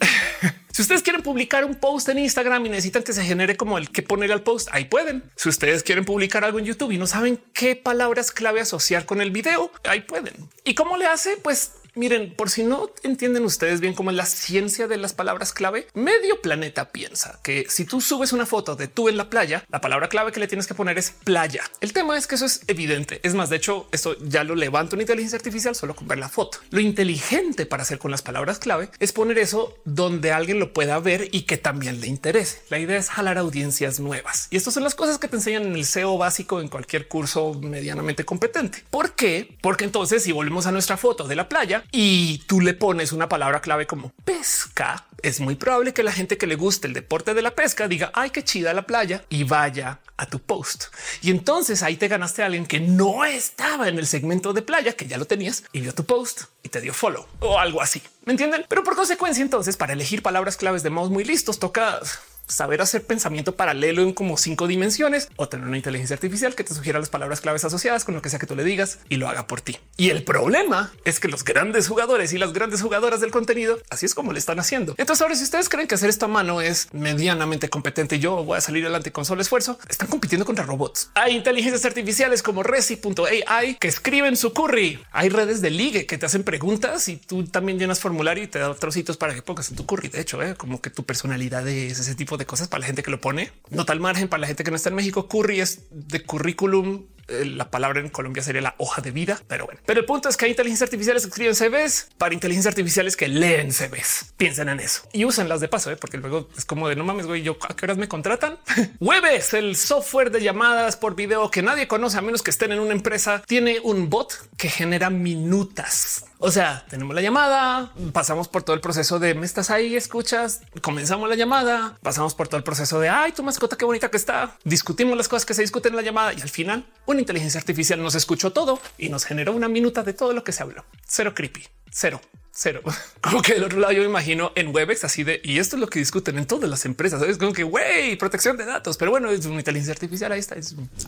si 0.72 0.82
ustedes 0.82 1.02
quieren 1.02 1.22
publicar 1.22 1.64
un 1.64 1.74
post 1.74 2.08
en 2.08 2.18
Instagram 2.18 2.66
y 2.66 2.68
necesitan 2.70 3.02
que 3.02 3.12
se 3.12 3.24
genere 3.24 3.56
como 3.56 3.78
el 3.78 3.90
que 3.90 4.02
poner 4.02 4.32
al 4.32 4.42
post, 4.42 4.68
ahí 4.72 4.84
pueden. 4.84 5.22
Si 5.36 5.48
ustedes 5.48 5.82
quieren 5.82 6.04
publicar 6.04 6.44
algo 6.44 6.58
en 6.58 6.64
YouTube 6.64 6.92
y 6.92 6.98
no 6.98 7.06
saben 7.06 7.40
qué 7.52 7.76
palabras 7.76 8.30
clave 8.32 8.60
asociar 8.60 9.06
con 9.06 9.20
el 9.20 9.30
video, 9.30 9.70
ahí 9.84 10.00
pueden. 10.00 10.34
¿Y 10.64 10.74
cómo 10.74 10.96
le 10.96 11.06
hace? 11.06 11.36
Pues 11.38 11.72
Miren, 11.96 12.34
por 12.36 12.50
si 12.50 12.62
no 12.62 12.90
entienden 13.04 13.46
ustedes 13.46 13.80
bien 13.80 13.94
cómo 13.94 14.10
es 14.10 14.16
la 14.18 14.26
ciencia 14.26 14.86
de 14.86 14.98
las 14.98 15.14
palabras 15.14 15.54
clave, 15.54 15.86
medio 15.94 16.42
planeta 16.42 16.92
piensa 16.92 17.40
que 17.42 17.64
si 17.70 17.86
tú 17.86 18.02
subes 18.02 18.34
una 18.34 18.44
foto 18.44 18.76
de 18.76 18.86
tú 18.86 19.08
en 19.08 19.16
la 19.16 19.30
playa, 19.30 19.64
la 19.70 19.80
palabra 19.80 20.10
clave 20.10 20.30
que 20.30 20.38
le 20.38 20.46
tienes 20.46 20.66
que 20.66 20.74
poner 20.74 20.98
es 20.98 21.12
playa. 21.24 21.62
El 21.80 21.94
tema 21.94 22.18
es 22.18 22.26
que 22.26 22.34
eso 22.34 22.44
es 22.44 22.60
evidente. 22.66 23.20
Es 23.22 23.32
más, 23.32 23.48
de 23.48 23.56
hecho, 23.56 23.88
esto 23.92 24.14
ya 24.18 24.44
lo 24.44 24.54
levanta 24.54 24.94
una 24.94 25.04
inteligencia 25.04 25.38
artificial 25.38 25.74
solo 25.74 25.96
con 25.96 26.06
ver 26.06 26.18
la 26.18 26.28
foto. 26.28 26.58
Lo 26.68 26.80
inteligente 26.80 27.64
para 27.64 27.84
hacer 27.84 27.98
con 27.98 28.10
las 28.10 28.20
palabras 28.20 28.58
clave 28.58 28.90
es 28.98 29.14
poner 29.14 29.38
eso 29.38 29.78
donde 29.86 30.32
alguien 30.32 30.60
lo 30.60 30.74
pueda 30.74 30.98
ver 30.98 31.30
y 31.32 31.44
que 31.44 31.56
también 31.56 32.02
le 32.02 32.08
interese. 32.08 32.60
La 32.68 32.78
idea 32.78 32.98
es 32.98 33.08
jalar 33.08 33.38
audiencias 33.38 34.00
nuevas. 34.00 34.48
Y 34.50 34.58
estas 34.58 34.74
son 34.74 34.84
las 34.84 34.94
cosas 34.94 35.16
que 35.16 35.28
te 35.28 35.36
enseñan 35.36 35.64
en 35.64 35.76
el 35.76 35.86
SEO 35.86 36.18
básico 36.18 36.60
en 36.60 36.68
cualquier 36.68 37.08
curso 37.08 37.54
medianamente 37.54 38.26
competente. 38.26 38.84
¿Por 38.90 39.14
qué? 39.14 39.56
Porque 39.62 39.84
entonces 39.84 40.22
si 40.24 40.32
volvemos 40.32 40.66
a 40.66 40.72
nuestra 40.72 40.98
foto 40.98 41.26
de 41.26 41.36
la 41.36 41.48
playa, 41.48 41.84
y 41.92 42.38
tú 42.46 42.60
le 42.60 42.74
pones 42.74 43.12
una 43.12 43.28
palabra 43.28 43.60
clave 43.60 43.86
como 43.86 44.12
pesca, 44.24 45.06
es 45.22 45.40
muy 45.40 45.54
probable 45.54 45.92
que 45.92 46.02
la 46.02 46.12
gente 46.12 46.38
que 46.38 46.46
le 46.46 46.56
guste 46.56 46.86
el 46.86 46.92
deporte 46.92 47.34
de 47.34 47.42
la 47.42 47.54
pesca 47.54 47.88
diga 47.88 48.10
ay, 48.14 48.30
qué 48.30 48.44
chida 48.44 48.74
la 48.74 48.86
playa 48.86 49.24
y 49.28 49.44
vaya 49.44 50.00
a 50.16 50.26
tu 50.26 50.38
post. 50.38 50.84
Y 51.22 51.30
entonces 51.30 51.82
ahí 51.82 51.96
te 51.96 52.08
ganaste 52.08 52.42
a 52.42 52.46
alguien 52.46 52.66
que 52.66 52.80
no 52.80 53.24
estaba 53.24 53.88
en 53.88 53.98
el 53.98 54.06
segmento 54.06 54.52
de 54.52 54.62
playa, 54.62 54.92
que 54.92 55.06
ya 55.06 55.18
lo 55.18 55.26
tenías 55.26 55.64
y 55.72 55.80
vio 55.80 55.94
tu 55.94 56.04
post 56.04 56.44
y 56.62 56.68
te 56.68 56.80
dio 56.80 56.94
follow 56.94 57.26
o 57.40 57.58
algo 57.58 57.82
así. 57.82 58.02
¿Me 58.24 58.32
entienden? 58.32 58.64
Pero 58.68 58.84
por 58.84 58.96
consecuencia, 58.96 59.42
entonces 59.42 59.76
para 59.76 59.92
elegir 59.92 60.22
palabras 60.22 60.56
claves 60.56 60.82
de 60.82 60.90
modos 60.90 61.10
muy 61.10 61.24
listos 61.24 61.58
toca 61.58 62.00
saber 62.46 62.80
hacer 62.80 63.04
pensamiento 63.04 63.56
paralelo 63.56 64.02
en 64.02 64.12
como 64.12 64.36
cinco 64.36 64.66
dimensiones 64.66 65.28
o 65.36 65.48
tener 65.48 65.66
una 65.66 65.76
inteligencia 65.76 66.14
artificial 66.14 66.54
que 66.54 66.64
te 66.64 66.74
sugiera 66.74 66.98
las 66.98 67.08
palabras 67.08 67.40
claves 67.40 67.64
asociadas 67.64 68.04
con 68.04 68.14
lo 68.14 68.22
que 68.22 68.30
sea 68.30 68.38
que 68.38 68.46
tú 68.46 68.56
le 68.56 68.64
digas 68.64 68.98
y 69.08 69.16
lo 69.16 69.28
haga 69.28 69.46
por 69.46 69.60
ti. 69.60 69.78
Y 69.96 70.10
el 70.10 70.22
problema 70.22 70.92
es 71.04 71.20
que 71.20 71.28
los 71.28 71.44
grandes 71.44 71.88
jugadores 71.88 72.32
y 72.32 72.38
las 72.38 72.52
grandes 72.52 72.82
jugadoras 72.82 73.20
del 73.20 73.30
contenido, 73.30 73.78
así 73.90 74.06
es 74.06 74.14
como 74.14 74.32
le 74.32 74.38
están 74.38 74.58
haciendo. 74.60 74.94
Entonces 74.98 75.22
ahora 75.22 75.34
si 75.34 75.44
ustedes 75.44 75.68
creen 75.68 75.88
que 75.88 75.94
hacer 75.94 76.10
esto 76.10 76.26
a 76.26 76.28
mano 76.28 76.60
es 76.60 76.88
medianamente 76.92 77.68
competente 77.68 78.18
yo 78.18 78.44
voy 78.44 78.58
a 78.58 78.60
salir 78.60 78.84
adelante 78.84 79.12
con 79.12 79.24
solo 79.24 79.42
esfuerzo, 79.42 79.78
están 79.88 80.08
compitiendo 80.08 80.44
contra 80.44 80.64
robots. 80.64 81.10
Hay 81.14 81.36
inteligencias 81.36 81.84
artificiales 81.84 82.42
como 82.42 82.62
Resi.ai 82.62 83.76
que 83.78 83.88
escriben 83.88 84.36
su 84.36 84.52
curry. 84.52 85.00
Hay 85.12 85.28
redes 85.28 85.60
de 85.60 85.70
ligue 85.70 86.06
que 86.06 86.18
te 86.18 86.26
hacen 86.26 86.44
preguntas 86.44 87.08
y 87.08 87.16
tú 87.16 87.44
también 87.44 87.78
llenas 87.78 88.00
formulario 88.00 88.44
y 88.44 88.46
te 88.46 88.58
da 88.58 88.74
trocitos 88.74 89.16
para 89.16 89.34
que 89.34 89.42
pongas 89.42 89.70
en 89.70 89.76
tu 89.76 89.86
curry. 89.86 90.08
De 90.08 90.20
hecho, 90.20 90.42
¿eh? 90.42 90.54
como 90.56 90.80
que 90.80 90.90
tu 90.90 91.04
personalidad 91.04 91.66
es 91.68 91.98
ese 91.98 92.14
tipo 92.14 92.35
de 92.36 92.46
cosas 92.46 92.68
para 92.68 92.80
la 92.80 92.86
gente 92.86 93.02
que 93.02 93.10
lo 93.10 93.20
pone. 93.20 93.52
No 93.70 93.84
tal 93.84 94.00
margen 94.00 94.28
para 94.28 94.40
la 94.40 94.46
gente 94.46 94.64
que 94.64 94.70
no 94.70 94.76
está 94.76 94.90
en 94.90 94.96
México. 94.96 95.28
Curry 95.28 95.60
es 95.60 95.86
de 95.90 96.22
currículum 96.22 97.04
la 97.28 97.70
palabra 97.70 98.00
en 98.00 98.08
Colombia 98.08 98.42
sería 98.42 98.62
la 98.62 98.74
hoja 98.78 99.02
de 99.02 99.10
vida, 99.10 99.40
pero 99.48 99.66
bueno. 99.66 99.80
Pero 99.84 100.00
el 100.00 100.06
punto 100.06 100.28
es 100.28 100.36
que 100.36 100.44
hay 100.44 100.52
inteligencia 100.52 100.84
artificiales 100.84 101.22
que 101.22 101.28
escriben 101.28 101.54
CVs 101.54 102.08
para 102.18 102.34
inteligencia 102.34 102.68
artificiales 102.68 103.16
que 103.16 103.28
leen 103.28 103.72
CVs. 103.72 104.34
Piensen 104.36 104.68
en 104.68 104.80
eso 104.80 105.02
y 105.12 105.24
las 105.44 105.60
de 105.60 105.68
paso, 105.68 105.90
¿eh? 105.90 105.96
porque 105.96 106.16
luego 106.16 106.48
es 106.56 106.64
como 106.64 106.88
de 106.88 106.96
no 106.96 107.04
mames, 107.04 107.26
güey, 107.26 107.42
yo 107.42 107.56
a 107.68 107.74
qué 107.74 107.86
horas 107.86 107.98
me 107.98 108.08
contratan. 108.08 108.58
Webes, 109.00 109.54
el 109.54 109.76
software 109.76 110.30
de 110.30 110.42
llamadas 110.42 110.96
por 110.96 111.14
video 111.14 111.50
que 111.50 111.62
nadie 111.62 111.88
conoce 111.88 112.18
a 112.18 112.22
menos 112.22 112.42
que 112.42 112.50
estén 112.50 112.72
en 112.72 112.80
una 112.80 112.92
empresa, 112.92 113.42
tiene 113.46 113.80
un 113.80 114.08
bot 114.08 114.48
que 114.56 114.68
genera 114.68 115.10
minutas. 115.10 116.24
O 116.38 116.50
sea, 116.50 116.84
tenemos 116.90 117.14
la 117.14 117.22
llamada, 117.22 117.92
pasamos 118.12 118.48
por 118.48 118.62
todo 118.62 118.74
el 118.74 118.82
proceso 118.82 119.18
de 119.18 119.34
me 119.34 119.46
estás 119.46 119.70
ahí, 119.70 119.96
escuchas, 119.96 120.60
comenzamos 120.82 121.28
la 121.28 121.34
llamada, 121.34 121.98
pasamos 122.02 122.34
por 122.34 122.46
todo 122.46 122.58
el 122.58 122.64
proceso 122.64 123.00
de 123.00 123.08
ay, 123.08 123.32
tu 123.32 123.42
mascota, 123.42 123.76
qué 123.76 123.86
bonita 123.86 124.10
que 124.10 124.18
está, 124.18 124.56
discutimos 124.64 125.16
las 125.16 125.28
cosas 125.28 125.46
que 125.46 125.54
se 125.54 125.62
discuten 125.62 125.92
en 125.92 125.96
la 125.96 126.02
llamada 126.02 126.34
y 126.34 126.40
al 126.42 126.50
final 126.50 126.86
inteligencia 127.20 127.58
artificial 127.58 128.02
nos 128.02 128.14
escuchó 128.14 128.52
todo 128.52 128.78
y 128.98 129.08
nos 129.08 129.24
generó 129.24 129.52
una 129.52 129.68
minuta 129.68 130.02
de 130.02 130.12
todo 130.12 130.32
lo 130.32 130.44
que 130.44 130.52
se 130.52 130.62
habló. 130.62 130.84
Cero 131.06 131.32
creepy, 131.34 131.66
cero 131.90 132.20
cero. 132.56 132.80
Como 133.20 133.42
que 133.42 133.54
del 133.54 133.64
otro 133.64 133.78
lado 133.78 133.92
yo 133.92 134.00
me 134.00 134.06
imagino 134.06 134.52
en 134.54 134.74
Webex 134.74 135.04
así 135.04 135.24
de 135.24 135.40
y 135.44 135.58
esto 135.58 135.76
es 135.76 135.80
lo 135.80 135.88
que 135.88 135.98
discuten 135.98 136.38
en 136.38 136.46
todas 136.46 136.68
las 136.70 136.84
empresas. 136.84 137.20
Es 137.22 137.38
como 137.38 137.52
que 137.52 137.64
güey, 137.64 138.16
protección 138.16 138.56
de 138.56 138.64
datos, 138.64 138.96
pero 138.96 139.10
bueno, 139.10 139.30
es 139.30 139.44
una 139.46 139.58
inteligencia 139.58 139.92
artificial. 139.92 140.32
Ahí 140.32 140.40
está. 140.40 140.56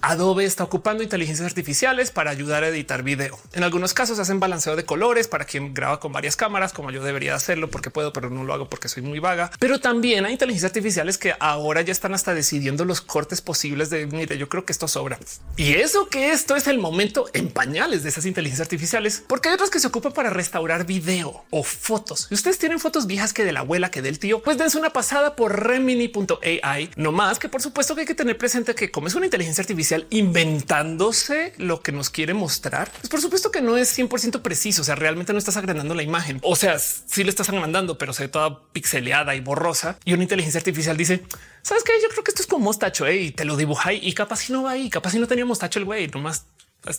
Adobe 0.02 0.44
está 0.44 0.64
ocupando 0.64 1.02
inteligencias 1.02 1.46
artificiales 1.46 2.10
para 2.10 2.30
ayudar 2.30 2.64
a 2.64 2.68
editar 2.68 3.02
video. 3.02 3.38
En 3.52 3.62
algunos 3.62 3.94
casos 3.94 4.18
hacen 4.18 4.40
balanceo 4.40 4.76
de 4.76 4.84
colores 4.84 5.28
para 5.28 5.44
quien 5.44 5.74
graba 5.74 6.00
con 6.00 6.12
varias 6.12 6.36
cámaras, 6.36 6.72
como 6.72 6.90
yo 6.90 7.02
debería 7.02 7.34
hacerlo 7.34 7.70
porque 7.70 7.90
puedo, 7.90 8.12
pero 8.12 8.30
no 8.30 8.44
lo 8.44 8.52
hago 8.52 8.68
porque 8.68 8.88
soy 8.88 9.02
muy 9.02 9.20
vaga. 9.20 9.50
Pero 9.58 9.80
también 9.80 10.26
hay 10.26 10.32
inteligencias 10.32 10.70
artificiales 10.70 11.18
que 11.18 11.34
ahora 11.38 11.82
ya 11.82 11.92
están 11.92 12.14
hasta 12.14 12.34
decidiendo 12.34 12.84
los 12.84 13.00
cortes 13.00 13.40
posibles 13.40 13.90
de 13.90 14.06
mire, 14.06 14.36
yo 14.38 14.48
creo 14.48 14.64
que 14.64 14.72
esto 14.72 14.88
sobra. 14.88 15.18
Y 15.56 15.74
eso 15.74 16.08
que 16.08 16.32
esto 16.32 16.56
es 16.56 16.66
el 16.66 16.78
momento 16.78 17.28
en 17.32 17.48
pañales 17.48 18.02
de 18.02 18.08
esas 18.08 18.26
inteligencias 18.26 18.66
artificiales, 18.66 19.22
porque 19.26 19.48
hay 19.48 19.54
otras 19.54 19.70
que 19.70 19.80
se 19.80 19.86
ocupan 19.86 20.12
para 20.12 20.30
restaurar 20.30 20.84
video 20.84 21.37
o 21.50 21.62
fotos. 21.62 22.26
Si 22.28 22.34
ustedes 22.34 22.58
tienen 22.58 22.78
fotos 22.78 23.06
viejas 23.06 23.32
que 23.32 23.44
de 23.44 23.52
la 23.52 23.60
abuela, 23.60 23.90
que 23.90 24.02
del 24.02 24.18
tío, 24.18 24.42
pues 24.42 24.58
dense 24.58 24.78
una 24.78 24.90
pasada 24.90 25.36
por 25.36 25.64
remini.ai. 25.66 26.90
No 26.96 27.12
más 27.12 27.38
que 27.38 27.48
por 27.48 27.62
supuesto 27.62 27.94
que 27.94 28.02
hay 28.02 28.06
que 28.06 28.14
tener 28.14 28.36
presente 28.36 28.74
que 28.74 28.90
como 28.90 29.08
es 29.08 29.14
una 29.14 29.26
inteligencia 29.26 29.62
artificial 29.62 30.06
inventándose 30.10 31.52
lo 31.56 31.82
que 31.82 31.92
nos 31.92 32.10
quiere 32.10 32.34
mostrar, 32.34 32.90
pues 32.90 33.08
por 33.08 33.20
supuesto 33.20 33.50
que 33.50 33.60
no 33.60 33.76
es 33.76 33.96
100% 33.98 34.42
preciso. 34.42 34.82
O 34.82 34.84
sea, 34.84 34.94
realmente 34.94 35.32
no 35.32 35.38
estás 35.38 35.56
agrandando 35.56 35.94
la 35.94 36.02
imagen. 36.02 36.38
O 36.42 36.56
sea, 36.56 36.78
sí 36.78 37.24
le 37.24 37.30
estás 37.30 37.48
agrandando, 37.48 37.98
pero 37.98 38.12
se 38.12 38.24
ve 38.24 38.28
toda 38.28 38.62
pixeleada 38.72 39.34
y 39.34 39.40
borrosa. 39.40 39.98
Y 40.04 40.12
una 40.12 40.22
inteligencia 40.22 40.58
artificial 40.58 40.96
dice, 40.96 41.22
sabes 41.62 41.84
que 41.84 41.92
yo 42.02 42.08
creo 42.08 42.24
que 42.24 42.30
esto 42.30 42.42
es 42.42 42.48
como 42.48 42.64
mostacho 42.64 43.06
eh? 43.06 43.16
y 43.16 43.30
te 43.30 43.44
lo 43.44 43.56
dibuja 43.56 43.92
y 43.92 44.12
capaz 44.12 44.36
si 44.40 44.52
no 44.52 44.64
va 44.64 44.72
ahí, 44.72 44.90
capaz 44.90 45.10
si 45.10 45.18
no 45.18 45.26
tenía 45.26 45.44
mostacho 45.44 45.78
el 45.78 45.84
güey, 45.84 46.08
nomás 46.08 46.46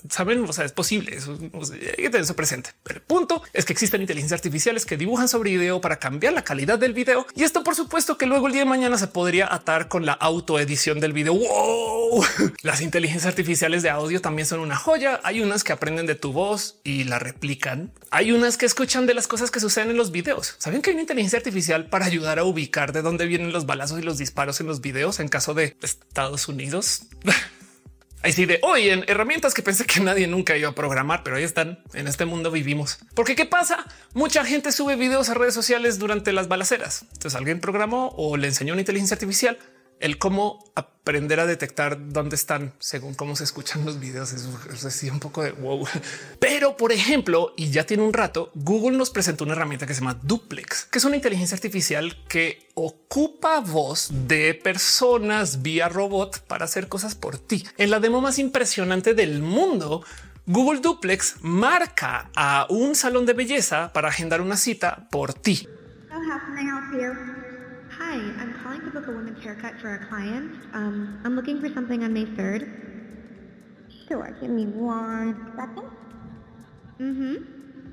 saben, 0.09 0.43
o 0.43 0.53
sea, 0.53 0.65
es 0.65 0.71
posible. 0.71 1.15
Eso, 1.15 1.37
hay 1.39 1.79
que 1.79 2.09
tener 2.09 2.21
eso 2.21 2.35
presente. 2.35 2.71
Pero 2.83 2.99
el 2.99 3.05
punto 3.05 3.41
es 3.53 3.65
que 3.65 3.73
existen 3.73 4.01
inteligencias 4.01 4.39
artificiales 4.39 4.85
que 4.85 4.97
dibujan 4.97 5.27
sobre 5.27 5.51
video 5.51 5.81
para 5.81 5.99
cambiar 5.99 6.33
la 6.33 6.43
calidad 6.43 6.77
del 6.77 6.93
video. 6.93 7.25
Y 7.35 7.43
esto, 7.43 7.63
por 7.63 7.75
supuesto, 7.75 8.17
que 8.17 8.25
luego 8.25 8.47
el 8.47 8.53
día 8.53 8.63
de 8.63 8.69
mañana 8.69 8.97
se 8.97 9.07
podría 9.07 9.51
atar 9.53 9.87
con 9.87 10.05
la 10.05 10.13
autoedición 10.13 10.99
del 10.99 11.13
video. 11.13 11.39
Las 12.61 12.81
inteligencias 12.81 13.29
artificiales 13.29 13.83
de 13.83 13.89
audio 13.89 14.21
también 14.21 14.45
son 14.45 14.59
una 14.59 14.75
joya. 14.75 15.19
Hay 15.23 15.41
unas 15.41 15.63
que 15.63 15.73
aprenden 15.73 16.05
de 16.05 16.15
tu 16.15 16.33
voz 16.33 16.79
y 16.83 17.05
la 17.05 17.19
replican. 17.19 17.91
Hay 18.11 18.31
unas 18.31 18.57
que 18.57 18.65
escuchan 18.65 19.05
de 19.05 19.13
las 19.13 19.27
cosas 19.27 19.51
que 19.51 19.59
suceden 19.59 19.91
en 19.91 19.97
los 19.97 20.11
videos. 20.11 20.55
Saben 20.57 20.81
que 20.81 20.89
hay 20.89 20.95
una 20.95 21.01
inteligencia 21.01 21.37
artificial 21.37 21.87
para 21.87 22.05
ayudar 22.05 22.39
a 22.39 22.43
ubicar 22.43 22.91
de 22.91 23.01
dónde 23.01 23.25
vienen 23.25 23.51
los 23.51 23.65
balazos 23.65 23.99
y 23.99 24.03
los 24.03 24.17
disparos 24.17 24.59
en 24.59 24.67
los 24.67 24.81
videos 24.81 25.19
en 25.19 25.27
caso 25.27 25.53
de 25.53 25.77
Estados 25.81 26.47
Unidos. 26.47 27.03
Ahí 28.21 28.33
sí 28.33 28.45
de 28.45 28.59
hoy 28.63 28.89
en 28.89 29.05
herramientas 29.07 29.53
que 29.53 29.61
pensé 29.61 29.85
que 29.85 30.01
nadie 30.01 30.27
nunca 30.27 30.57
iba 30.57 30.69
a 30.69 30.75
programar, 30.75 31.23
pero 31.23 31.37
ahí 31.37 31.43
están. 31.43 31.83
En 31.93 32.07
este 32.07 32.25
mundo 32.25 32.51
vivimos. 32.51 32.99
Porque 33.15 33.35
qué 33.35 33.45
pasa? 33.45 33.85
Mucha 34.13 34.43
gente 34.43 34.73
sube 34.73 34.97
videos 34.97 35.29
a 35.29 35.35
redes 35.35 35.53
sociales 35.53 35.99
durante 35.99 36.33
las 36.33 36.49
balaceras. 36.49 37.03
Entonces 37.13 37.35
alguien 37.35 37.61
programó 37.61 38.13
o 38.17 38.35
le 38.35 38.47
enseñó 38.47 38.73
una 38.73 38.81
inteligencia 38.81 39.15
artificial 39.15 39.57
el 39.99 40.17
cómo 40.17 40.63
aprender 40.75 41.39
a 41.39 41.45
detectar 41.45 42.09
dónde 42.09 42.35
están 42.35 42.73
según 42.79 43.13
cómo 43.13 43.35
se 43.35 43.43
escuchan 43.45 43.85
los 43.85 43.99
videos. 43.99 44.33
Es, 44.33 44.85
así 44.85 45.09
un 45.09 45.19
poco 45.19 45.43
de 45.43 45.51
wow. 45.51 45.87
Por 46.79 46.93
ejemplo, 46.93 47.53
y 47.57 47.71
ya 47.71 47.85
tiene 47.85 48.03
un 48.03 48.13
rato, 48.13 48.51
Google 48.55 48.97
nos 48.97 49.09
presentó 49.09 49.43
una 49.43 49.51
herramienta 49.51 49.85
que 49.85 49.93
se 49.93 49.99
llama 49.99 50.17
Duplex, 50.23 50.85
que 50.85 50.99
es 50.99 51.03
una 51.03 51.17
inteligencia 51.17 51.53
artificial 51.53 52.15
que 52.29 52.69
ocupa 52.73 53.59
voz 53.59 54.09
de 54.29 54.53
personas 54.53 55.61
vía 55.61 55.89
robot 55.89 56.39
para 56.47 56.63
hacer 56.63 56.87
cosas 56.87 57.15
por 57.15 57.37
ti. 57.37 57.65
En 57.77 57.89
la 57.89 57.99
demo 57.99 58.21
más 58.21 58.39
impresionante 58.39 59.13
del 59.13 59.41
mundo, 59.41 60.05
Google 60.45 60.79
Duplex 60.79 61.39
marca 61.41 62.29
a 62.33 62.65
un 62.69 62.95
salón 62.95 63.25
de 63.25 63.33
belleza 63.33 63.91
para 63.91 64.07
agendar 64.07 64.39
una 64.39 64.55
cita 64.55 65.09
por 65.11 65.33
ti. 65.33 65.67
May 72.09 72.25
3rd. 72.37 72.65
Sure, 74.07 74.33
give 74.39 74.49
me 74.49 74.65
one. 74.65 75.35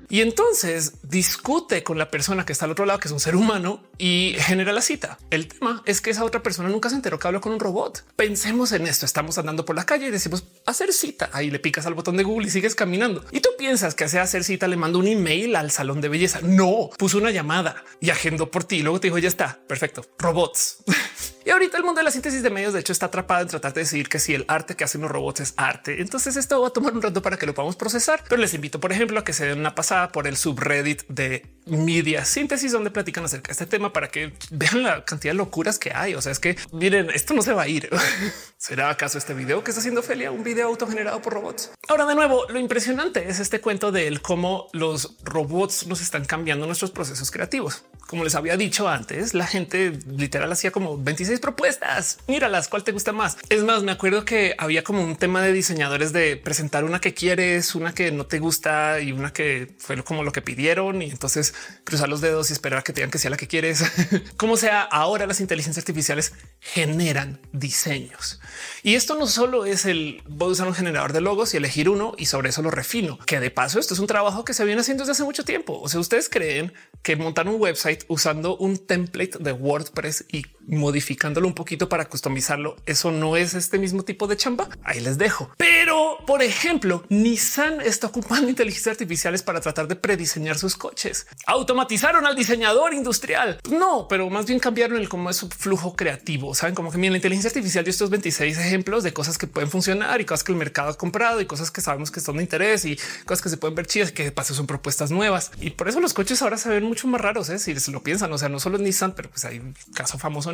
Y 0.09 0.21
entonces 0.21 0.93
discute 1.03 1.83
con 1.83 1.97
la 1.97 2.09
persona 2.09 2.45
que 2.45 2.53
está 2.53 2.65
al 2.65 2.71
otro 2.71 2.85
lado, 2.85 2.99
que 2.99 3.09
es 3.09 3.11
un 3.11 3.19
ser 3.19 3.35
humano, 3.35 3.83
y 3.97 4.35
genera 4.37 4.71
la 4.71 4.81
cita. 4.81 5.17
El 5.29 5.47
tema 5.47 5.81
es 5.85 5.99
que 5.99 6.11
esa 6.11 6.23
otra 6.23 6.41
persona 6.41 6.69
nunca 6.69 6.89
se 6.89 6.95
enteró 6.95 7.19
que 7.19 7.27
habló 7.27 7.41
con 7.41 7.51
un 7.51 7.59
robot. 7.59 8.05
Pensemos 8.15 8.71
en 8.71 8.87
esto. 8.87 9.05
Estamos 9.05 9.37
andando 9.37 9.65
por 9.65 9.75
la 9.75 9.85
calle 9.85 10.07
y 10.07 10.11
decimos 10.11 10.45
hacer 10.65 10.93
cita. 10.93 11.29
Ahí 11.33 11.51
le 11.51 11.59
picas 11.59 11.85
al 11.87 11.93
botón 11.93 12.15
de 12.15 12.23
Google 12.23 12.47
y 12.47 12.51
sigues 12.51 12.75
caminando. 12.75 13.25
Y 13.31 13.41
tú 13.41 13.49
piensas 13.57 13.95
que 13.95 14.05
hace 14.05 14.19
hacer 14.19 14.43
cita 14.45 14.67
le 14.67 14.77
mando 14.77 14.99
un 14.99 15.07
email 15.07 15.55
al 15.55 15.71
salón 15.71 15.99
de 15.99 16.09
belleza. 16.09 16.39
No, 16.41 16.89
puso 16.97 17.17
una 17.17 17.31
llamada 17.31 17.83
y 17.99 18.09
agendó 18.09 18.49
por 18.49 18.63
ti. 18.63 18.81
Luego 18.83 19.01
te 19.01 19.07
dijo 19.07 19.17
ya 19.17 19.27
está 19.27 19.59
perfecto. 19.67 20.05
Robots. 20.17 20.77
y 21.47 21.49
ahorita 21.49 21.77
el 21.77 21.83
mundo 21.85 21.99
de 21.99 22.03
la 22.03 22.11
síntesis 22.11 22.43
de 22.43 22.49
medios, 22.49 22.73
de 22.73 22.81
hecho, 22.81 22.91
está 22.91 23.05
atrapado 23.05 23.41
en 23.41 23.47
tratar 23.47 23.73
de 23.73 23.79
decir 23.79 24.09
que 24.09 24.19
si 24.19 24.33
el 24.33 24.43
arte 24.49 24.75
que 24.75 24.83
hacen 24.83 24.99
los 24.99 25.09
robots 25.09 25.39
es 25.39 25.53
arte. 25.55 26.01
Entonces 26.01 26.35
esto 26.35 26.59
va 26.59 26.67
a 26.67 26.71
tomar 26.71 26.91
un 26.91 27.01
rato 27.01 27.21
para 27.21 27.37
que 27.37 27.45
lo 27.45 27.53
podamos 27.53 27.77
procesar. 27.77 28.21
Pero 28.27 28.41
les 28.41 28.53
invito, 28.53 28.81
por 28.81 28.91
ejemplo, 28.91 29.17
a 29.17 29.23
que 29.23 29.31
se 29.31 29.45
den 29.45 29.59
una 29.59 29.73
pasada 29.73 30.11
por 30.11 30.27
el 30.27 30.35
subreddit 30.35 31.03
de 31.07 31.45
media 31.65 32.25
síntesis, 32.25 32.73
donde 32.73 32.91
platican 32.91 33.23
acerca 33.23 33.47
de 33.47 33.51
este 33.53 33.65
tema 33.65 33.93
para 33.93 34.09
que 34.09 34.33
vean 34.51 34.83
la 34.83 35.05
cantidad 35.05 35.31
de 35.31 35.37
locuras 35.37 35.79
que 35.79 35.93
hay. 35.95 36.15
O 36.15 36.21
sea, 36.21 36.33
es 36.33 36.39
que 36.39 36.57
miren, 36.73 37.11
esto 37.11 37.33
no 37.33 37.41
se 37.41 37.53
va 37.53 37.61
a 37.61 37.67
ir. 37.69 37.89
¿Será 38.59 38.89
acaso 38.89 39.19
este 39.19 39.35
video 39.35 39.63
que 39.63 39.69
está 39.69 39.81
haciendo 39.81 40.01
Felia 40.01 40.31
un 40.31 40.43
video 40.43 40.67
autogenerado 40.69 41.21
por 41.21 41.33
robots? 41.33 41.69
Ahora, 41.87 42.05
de 42.07 42.15
nuevo, 42.15 42.47
lo 42.49 42.57
impresionante 42.57 43.29
es 43.29 43.39
este 43.39 43.61
cuento 43.61 43.91
de 43.91 44.07
él, 44.07 44.19
cómo 44.19 44.67
los 44.73 45.15
robots 45.23 45.85
nos 45.85 46.01
están 46.01 46.25
cambiando 46.25 46.65
nuestros 46.65 46.89
procesos 46.89 47.29
creativos. 47.29 47.83
Como 48.07 48.23
les 48.23 48.35
había 48.35 48.57
dicho 48.57 48.87
antes, 48.87 49.33
la 49.35 49.45
gente 49.45 49.99
literal 50.07 50.51
hacía 50.51 50.71
como 50.71 50.97
26 50.97 51.39
propuestas. 51.39 52.17
Míralas, 52.27 52.67
¿cuál 52.67 52.83
te 52.83 52.93
gusta 52.93 53.11
más? 53.11 53.37
Es 53.49 53.63
más, 53.63 53.83
me 53.83 53.91
acuerdo 53.91 54.25
que 54.25 54.55
había 54.57 54.83
como 54.83 55.03
un 55.03 55.17
tema 55.17 55.41
de 55.41 55.53
diseñadores 55.53 56.11
de 56.11 56.35
presentar 56.35 56.83
una 56.83 56.99
que 56.99 57.13
quieres, 57.13 57.75
una 57.75 57.93
que 57.93 58.11
no 58.11 58.25
te 58.25 58.39
gusta 58.39 59.01
y 59.01 59.11
una 59.11 59.33
que 59.33 59.75
fue 59.77 60.03
como 60.03 60.23
lo 60.23 60.31
que 60.31 60.41
pidieron. 60.41 61.01
Y 61.01 61.11
entonces 61.11 61.53
cruzar 61.83 62.09
los 62.09 62.21
dedos 62.21 62.49
y 62.49 62.53
esperar 62.53 62.79
a 62.79 62.81
que 62.81 62.93
te 62.93 63.07
que 63.07 63.19
sea 63.19 63.29
la 63.29 63.37
que 63.37 63.47
quieres. 63.47 63.83
como 64.37 64.57
sea, 64.57 64.81
ahora 64.81 65.27
las 65.27 65.41
inteligencias 65.41 65.83
artificiales 65.83 66.33
generan 66.59 67.39
diseños. 67.51 68.39
Y 68.83 68.95
esto 68.95 69.15
no 69.15 69.27
solo 69.27 69.65
es 69.65 69.85
el 69.85 70.21
voy 70.27 70.49
a 70.49 70.51
usar 70.51 70.67
un 70.67 70.73
generador 70.73 71.13
de 71.13 71.21
logos 71.21 71.53
y 71.53 71.57
elegir 71.57 71.89
uno 71.89 72.13
y 72.17 72.25
sobre 72.25 72.49
eso 72.49 72.61
lo 72.61 72.71
refino, 72.71 73.17
que 73.19 73.39
de 73.39 73.51
paso 73.51 73.79
esto 73.79 73.93
es 73.93 73.99
un 73.99 74.07
trabajo 74.07 74.43
que 74.43 74.53
se 74.53 74.65
viene 74.65 74.81
haciendo 74.81 75.03
desde 75.03 75.13
hace 75.13 75.23
mucho 75.23 75.45
tiempo. 75.45 75.79
O 75.79 75.89
sea, 75.89 75.99
ustedes 75.99 76.29
creen 76.29 76.73
que 77.03 77.15
montar 77.15 77.47
un 77.47 77.61
website 77.61 78.03
usando 78.07 78.57
un 78.57 78.77
template 78.77 79.37
de 79.39 79.51
WordPress 79.51 80.25
y 80.31 80.43
modificándolo 80.67 81.47
un 81.47 81.53
poquito 81.53 81.89
para 81.89 82.05
customizarlo, 82.05 82.75
eso 82.85 83.11
no 83.11 83.37
es 83.37 83.53
este 83.53 83.79
mismo 83.79 84.03
tipo 84.03 84.27
de 84.27 84.37
chamba. 84.37 84.69
Ahí 84.83 84.99
les 84.99 85.17
dejo. 85.17 85.49
Pero, 85.57 86.17
por 86.25 86.41
ejemplo, 86.43 87.03
Nissan 87.09 87.81
está 87.81 88.07
ocupando 88.07 88.49
inteligencias 88.49 88.93
artificiales 88.93 89.41
para 89.41 89.61
tratar 89.61 89.87
de 89.87 89.95
prediseñar 89.95 90.57
sus 90.57 90.75
coches. 90.75 91.27
Automatizaron 91.45 92.25
al 92.25 92.35
diseñador 92.35 92.93
industrial. 92.93 93.59
No, 93.69 94.07
pero 94.07 94.29
más 94.29 94.45
bien 94.45 94.59
cambiaron 94.59 94.97
el 94.97 95.09
cómo 95.09 95.29
es 95.29 95.37
su 95.37 95.49
flujo 95.49 95.95
creativo. 95.95 96.53
Saben 96.53 96.75
como 96.75 96.91
que 96.91 96.97
la 96.97 97.15
inteligencia 97.15 97.49
artificial 97.49 97.83
dio 97.83 97.91
estos 97.91 98.09
26 98.09 98.57
ejemplos 98.57 99.03
de 99.03 99.13
cosas 99.13 99.37
que 99.37 99.47
pueden 99.47 99.69
funcionar 99.69 100.19
y 100.21 100.25
cosas 100.25 100.43
que 100.43 100.51
el 100.51 100.57
mercado 100.57 100.89
ha 100.89 100.97
comprado 100.97 101.41
y 101.41 101.45
cosas 101.45 101.71
que 101.71 101.81
sabemos 101.81 102.11
que 102.11 102.19
son 102.19 102.37
de 102.37 102.43
interés 102.43 102.85
y 102.85 102.97
cosas 103.25 103.41
que 103.41 103.49
se 103.49 103.57
pueden 103.57 103.75
ver 103.75 103.87
chidas, 103.87 104.11
que 104.11 104.23
de 104.23 104.31
paso 104.31 104.53
son 104.53 104.67
propuestas 104.67 105.11
nuevas. 105.11 105.51
Y 105.59 105.71
por 105.71 105.87
eso 105.87 105.99
los 105.99 106.13
coches 106.13 106.41
ahora 106.41 106.57
se 106.57 106.69
ven 106.69 106.83
mucho 106.83 107.07
más 107.07 107.21
raros. 107.21 107.49
¿eh? 107.49 107.59
Si 107.59 107.79
se 107.79 107.91
lo 107.91 108.03
piensan, 108.03 108.31
o 108.33 108.37
sea, 108.37 108.49
no 108.49 108.59
solo 108.59 108.77
Nissan, 108.77 109.13
pero 109.13 109.29
pues 109.29 109.45
hay 109.45 109.59
un 109.59 109.75
caso 109.93 110.17
famoso 110.17 110.51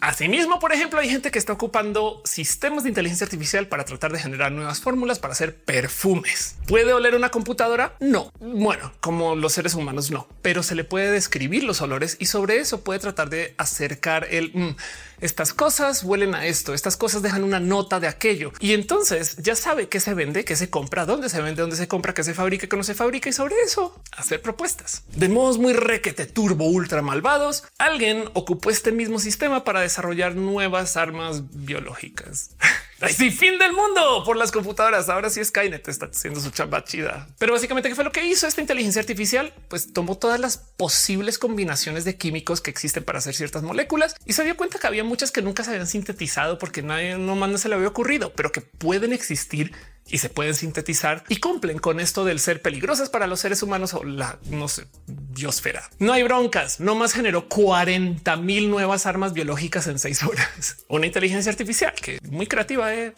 Asimismo, 0.00 0.58
por 0.58 0.72
ejemplo, 0.72 1.00
hay 1.00 1.08
gente 1.08 1.30
que 1.30 1.38
está 1.38 1.52
ocupando 1.52 2.20
sistemas 2.24 2.82
de 2.82 2.90
inteligencia 2.90 3.24
artificial 3.24 3.68
para 3.68 3.84
tratar 3.84 4.12
de 4.12 4.18
generar 4.18 4.52
nuevas 4.52 4.80
fórmulas 4.80 5.18
para 5.18 5.32
hacer 5.32 5.56
perfumes. 5.56 6.56
¿Puede 6.66 6.92
oler 6.92 7.14
una 7.14 7.30
computadora? 7.30 7.96
No. 8.00 8.32
Bueno, 8.40 8.92
como 9.00 9.34
los 9.36 9.52
seres 9.52 9.74
humanos 9.74 10.10
no, 10.10 10.28
pero 10.42 10.62
se 10.62 10.74
le 10.74 10.84
puede 10.84 11.10
describir 11.10 11.64
los 11.64 11.80
olores 11.80 12.16
y 12.20 12.26
sobre 12.26 12.58
eso 12.58 12.82
puede 12.82 13.00
tratar 13.00 13.30
de 13.30 13.54
acercar 13.58 14.26
el 14.30 14.52
mm, 14.52 14.76
estas 15.20 15.54
cosas 15.54 16.02
huelen 16.02 16.34
a 16.34 16.46
esto, 16.46 16.74
estas 16.74 16.96
cosas 16.96 17.22
dejan 17.22 17.42
una 17.42 17.58
nota 17.58 18.00
de 18.00 18.08
aquello 18.08 18.52
y 18.60 18.74
entonces 18.74 19.36
ya 19.38 19.56
sabe 19.56 19.88
qué 19.88 19.98
se 20.00 20.12
vende, 20.14 20.44
qué 20.44 20.56
se 20.56 20.68
compra, 20.68 21.06
dónde 21.06 21.28
se 21.28 21.40
vende, 21.40 21.62
dónde 21.62 21.76
se 21.76 21.88
compra, 21.88 22.12
qué 22.12 22.22
se 22.22 22.34
fabrica, 22.34 22.66
qué 22.66 22.76
no 22.76 22.84
se 22.84 22.94
fabrica 22.94 23.28
y 23.28 23.32
sobre 23.32 23.54
eso 23.64 23.98
hacer 24.16 24.42
propuestas 24.42 25.04
de 25.14 25.28
modos 25.28 25.58
muy 25.58 25.72
requete 25.72 26.26
turbo 26.26 26.66
ultra 26.66 27.02
malvados. 27.02 27.64
Alguien 27.78 28.24
ocupó 28.34 28.70
este 28.70 28.92
mismo 28.92 29.18
sistema 29.18 29.45
para 29.64 29.80
desarrollar 29.80 30.34
nuevas 30.34 30.96
armas 30.96 31.42
biológicas. 31.52 32.50
Así 33.00 33.30
fin 33.30 33.58
del 33.58 33.72
mundo 33.72 34.22
por 34.24 34.36
las 34.36 34.50
computadoras. 34.50 35.08
Ahora 35.10 35.28
sí 35.28 35.44
Skynet 35.44 35.86
está 35.86 36.06
haciendo 36.06 36.40
su 36.40 36.50
chamba 36.50 36.82
chida. 36.82 37.28
Pero 37.38 37.52
básicamente, 37.52 37.90
¿qué 37.90 37.94
fue 37.94 38.04
lo 38.04 38.12
que 38.12 38.24
hizo 38.24 38.46
esta 38.46 38.60
inteligencia 38.62 39.00
artificial? 39.00 39.52
Pues 39.68 39.92
tomó 39.92 40.16
todas 40.16 40.40
las 40.40 40.56
posibles 40.56 41.38
combinaciones 41.38 42.04
de 42.06 42.16
químicos 42.16 42.60
que 42.62 42.70
existen 42.70 43.04
para 43.04 43.18
hacer 43.18 43.34
ciertas 43.34 43.62
moléculas 43.62 44.14
y 44.24 44.32
se 44.32 44.44
dio 44.44 44.56
cuenta 44.56 44.78
que 44.78 44.86
había 44.86 45.04
muchas 45.04 45.30
que 45.30 45.42
nunca 45.42 45.62
se 45.62 45.70
habían 45.70 45.86
sintetizado 45.86 46.58
porque 46.58 46.82
nadie 46.82 47.18
no 47.18 47.36
más 47.36 47.50
no 47.50 47.58
se 47.58 47.68
le 47.68 47.74
había 47.74 47.88
ocurrido, 47.88 48.32
pero 48.34 48.50
que 48.50 48.62
pueden 48.62 49.12
existir 49.12 49.72
y 50.08 50.18
se 50.18 50.28
pueden 50.28 50.54
sintetizar 50.54 51.24
y 51.28 51.36
cumplen 51.36 51.78
con 51.78 52.00
esto 52.00 52.24
del 52.24 52.40
ser 52.40 52.62
peligrosas 52.62 53.10
para 53.10 53.26
los 53.26 53.40
seres 53.40 53.62
humanos 53.62 53.94
o 53.94 54.04
la 54.04 54.38
no 54.50 54.68
sé, 54.68 54.86
biosfera. 55.06 55.88
No 55.98 56.12
hay 56.12 56.22
broncas, 56.22 56.80
no 56.80 56.94
más 56.94 57.12
generó 57.12 57.48
40 57.48 58.36
mil 58.36 58.70
nuevas 58.70 59.06
armas 59.06 59.32
biológicas 59.32 59.86
en 59.86 59.98
seis 59.98 60.22
horas. 60.22 60.84
Una 60.88 61.06
inteligencia 61.06 61.50
artificial 61.50 61.92
que 61.94 62.18
muy 62.30 62.46
creativa. 62.46 62.94
¿eh? 62.94 63.14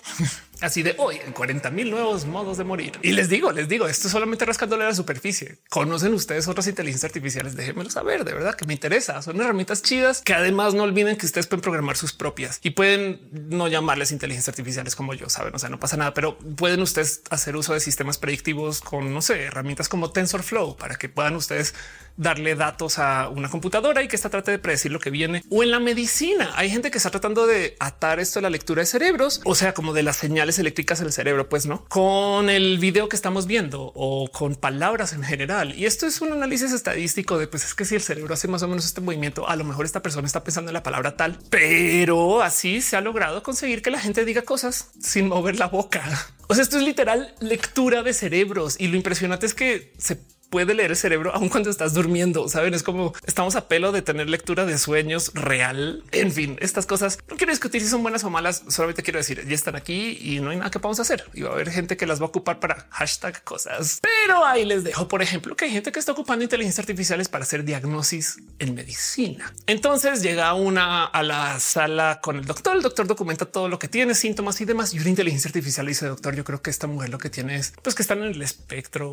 Así 0.61 0.83
de 0.83 0.95
hoy 0.99 1.21
en 1.25 1.33
40 1.33 1.71
mil 1.71 1.91
nuevos 1.91 2.25
modos 2.25 2.59
de 2.59 2.65
morir. 2.65 2.93
Y 3.03 3.13
les 3.13 3.29
digo, 3.29 3.53
les 3.53 3.69
digo, 3.69 3.87
esto 3.87 4.09
solamente 4.09 4.45
rascándole 4.45 4.85
la 4.85 4.95
superficie. 4.95 5.59
Conocen 5.69 6.15
ustedes 6.15 6.49
otras 6.49 6.67
inteligencias 6.67 7.11
artificiales? 7.11 7.55
Déjenmelo 7.55 7.91
saber. 7.91 8.25
De 8.25 8.33
verdad 8.33 8.55
que 8.55 8.67
me 8.67 8.73
interesa. 8.73 9.23
Son 9.23 9.41
herramientas 9.41 9.83
chidas 9.83 10.23
que 10.23 10.35
además 10.35 10.75
no 10.75 10.83
olviden 10.83 11.17
que 11.17 11.27
ustedes 11.27 11.47
pueden 11.47 11.63
programar 11.63 11.97
sus 11.97 12.13
propias 12.13 12.59
y 12.63 12.71
pueden 12.71 13.21
no 13.51 13.69
llamarles 13.69 14.11
inteligencias 14.11 14.49
artificiales 14.49 14.97
como 14.97 15.15
yo 15.15 15.29
saben. 15.29 15.55
O 15.55 15.59
sea, 15.59 15.69
no 15.69 15.79
pasa 15.79 15.97
nada, 15.97 16.13
pero 16.15 16.39
pueden 16.39 16.83
ustedes 16.83 17.23
hacer 17.31 17.57
uso 17.57 17.75
de 17.75 17.81
sistemas 17.81 18.19
predictivos 18.19 18.81
con 18.81 19.15
no 19.15 19.23
sé, 19.23 19.45
herramientas 19.45 19.89
como 19.89 20.11
TensorFlow 20.11 20.77
para 20.77 20.97
que 20.97 21.09
puedan 21.09 21.37
ustedes 21.37 21.75
darle 22.19 22.55
datos 22.57 22.99
a 22.99 23.29
una 23.29 23.49
computadora 23.49 24.03
y 24.03 24.09
que 24.09 24.17
está 24.17 24.29
trate 24.29 24.51
de 24.51 24.59
predecir 24.59 24.93
lo 24.93 25.01
que 25.01 25.11
viene 25.11 25.43
o 25.49 25.63
en 25.63 25.71
la 25.71 25.81
medicina. 25.81 26.51
Hay 26.57 26.69
gente 26.69 26.91
que 26.91 26.99
está 26.99 27.11
tratando 27.11 27.47
de 27.47 27.77
atar 27.79 28.21
esto 28.21 28.41
a 28.41 28.43
la 28.43 28.51
lectura 28.51 28.83
de 28.83 28.87
cerebros, 28.87 29.41
o 29.45 29.55
sea, 29.55 29.73
como 29.73 29.95
de 29.95 30.03
las 30.03 30.17
señales 30.17 30.59
eléctricas 30.59 31.01
en 31.01 31.07
el 31.07 31.13
cerebro, 31.13 31.49
pues 31.49 31.65
no 31.65 31.85
con 31.89 32.51
el 32.51 32.79
video 32.79 33.09
que 33.09 33.17
estamos 33.17 33.47
viendo 33.47 33.93
o 33.95 34.29
con 34.31 34.57
palabras 34.57 35.13
en 35.13 35.23
general. 35.23 35.75
Y 35.79 35.87
esto 35.87 36.07
es 36.07 36.21
un 36.21 36.33
análisis 36.33 36.73
estadístico 36.73 37.39
de 37.39 37.47
pues 37.47 37.65
es 37.65 37.75
que 37.75 37.85
si 37.85 37.95
el 37.95 38.03
cerebro 38.03 38.35
hace 38.35 38.49
más 38.49 38.63
o 38.63 38.69
menos 38.69 38.85
este 38.85 39.01
movimiento, 39.01 39.49
a 39.49 39.57
lo 39.57 39.65
mejor 39.65 39.87
esta 39.87 40.03
persona 40.03 40.27
está 40.27 40.43
pensando 40.43 40.71
en 40.71 40.75
la 40.75 40.83
palabra 40.83 41.17
tal, 41.17 41.39
pero 41.51 42.43
así 42.43 42.83
se 42.83 42.97
ha 42.97 43.01
logrado 43.01 43.43
conseguir 43.43 43.81
que 43.81 43.91
la 43.91 44.01
gente 44.01 44.25
diga 44.25 44.43
cosas 44.43 44.91
sin 45.01 45.29
mover 45.29 45.59
la 45.59 45.69
boca. 45.69 46.03
O 46.51 46.55
sea, 46.55 46.63
esto 46.63 46.79
es 46.79 46.83
literal 46.83 47.35
lectura 47.41 48.03
de 48.03 48.15
cerebros 48.15 48.77
y 48.79 48.89
lo 48.89 48.97
impresionante 48.97 49.45
es 49.45 49.53
que 49.53 49.93
se 49.99 50.19
puede 50.51 50.75
leer 50.75 50.91
el 50.91 50.97
cerebro 50.97 51.35
aun 51.35 51.49
cuando 51.49 51.71
estás 51.71 51.95
durmiendo. 51.95 52.49
Saben, 52.49 52.75
es 52.75 52.83
como 52.83 53.15
estamos 53.27 53.57
a 53.57 53.69
pelo 53.69 53.93
de 53.93 54.03
tener 54.03 54.29
lectura 54.29 54.67
de 54.67 54.79
sueños 54.79 55.33
real. 55.35 56.03
En 56.13 56.33
fin, 56.33 56.57
estas 56.61 56.87
cosas 56.87 57.19
no 57.29 57.37
quiero 57.37 57.53
discutir 57.53 57.83
si 57.83 57.89
son 57.89 58.03
buenas 58.03 58.25
o 58.25 58.31
malas. 58.31 58.63
Solamente 58.69 59.03
quiero 59.03 59.19
decir 59.19 59.47
ya 59.47 59.55
están 59.55 59.77
aquí 59.77 60.19
y 60.21 60.41
no 60.41 60.51
hay 60.51 60.57
nada 60.57 60.71
que 60.71 60.79
podamos 60.79 61.01
hacer. 61.01 61.25
Y 61.35 61.43
va 61.43 61.51
a 61.51 61.53
haber 61.53 61.71
gente 61.71 61.97
que 61.97 62.07
las 62.07 62.21
va 62.21 62.27
a 62.27 62.29
ocupar 62.29 62.61
para 62.61 62.87
hashtag 62.91 63.43
cosas. 63.45 64.01
Pero 64.03 64.45
ahí 64.45 64.65
les 64.65 64.85
dejo, 64.85 65.09
por 65.09 65.23
ejemplo, 65.23 65.57
que 65.57 65.67
hay 65.67 65.71
gente 65.71 65.93
que 65.93 65.99
está 65.99 66.13
ocupando 66.13 66.43
inteligencia 66.43 66.81
artificiales 66.81 67.29
para 67.29 67.45
hacer 67.45 67.65
diagnosis 67.65 68.39
en 68.59 68.75
medicina. 68.75 69.53
Entonces 69.67 70.23
llega 70.23 70.53
una 70.55 71.05
a 71.05 71.23
la 71.23 71.61
sala 71.61 72.21
con 72.23 72.37
el 72.37 72.45
doctor. 72.45 72.77
El 72.77 72.83
doctor 72.83 73.07
documenta 73.07 73.45
todo 73.47 73.69
lo 73.69 73.79
que 73.79 73.89
tiene, 73.89 74.15
síntomas 74.15 74.61
y 74.61 74.65
demás. 74.65 74.95
Y 74.95 75.01
una 75.01 75.11
inteligencia 75.11 75.49
artificial 75.49 75.87
dice, 75.87 76.07
doctor, 76.07 76.35
yo 76.35 76.45
creo 76.45 76.63
que 76.63 76.71
esta 76.71 76.87
mujer 76.87 77.11
lo 77.11 77.19
que 77.19 77.31
tiene 77.31 77.57
es 77.57 77.73
pues 77.83 77.95
que 77.95 78.03
están 78.03 78.19
en 78.19 78.33
el 78.33 78.43
espectro 78.43 79.11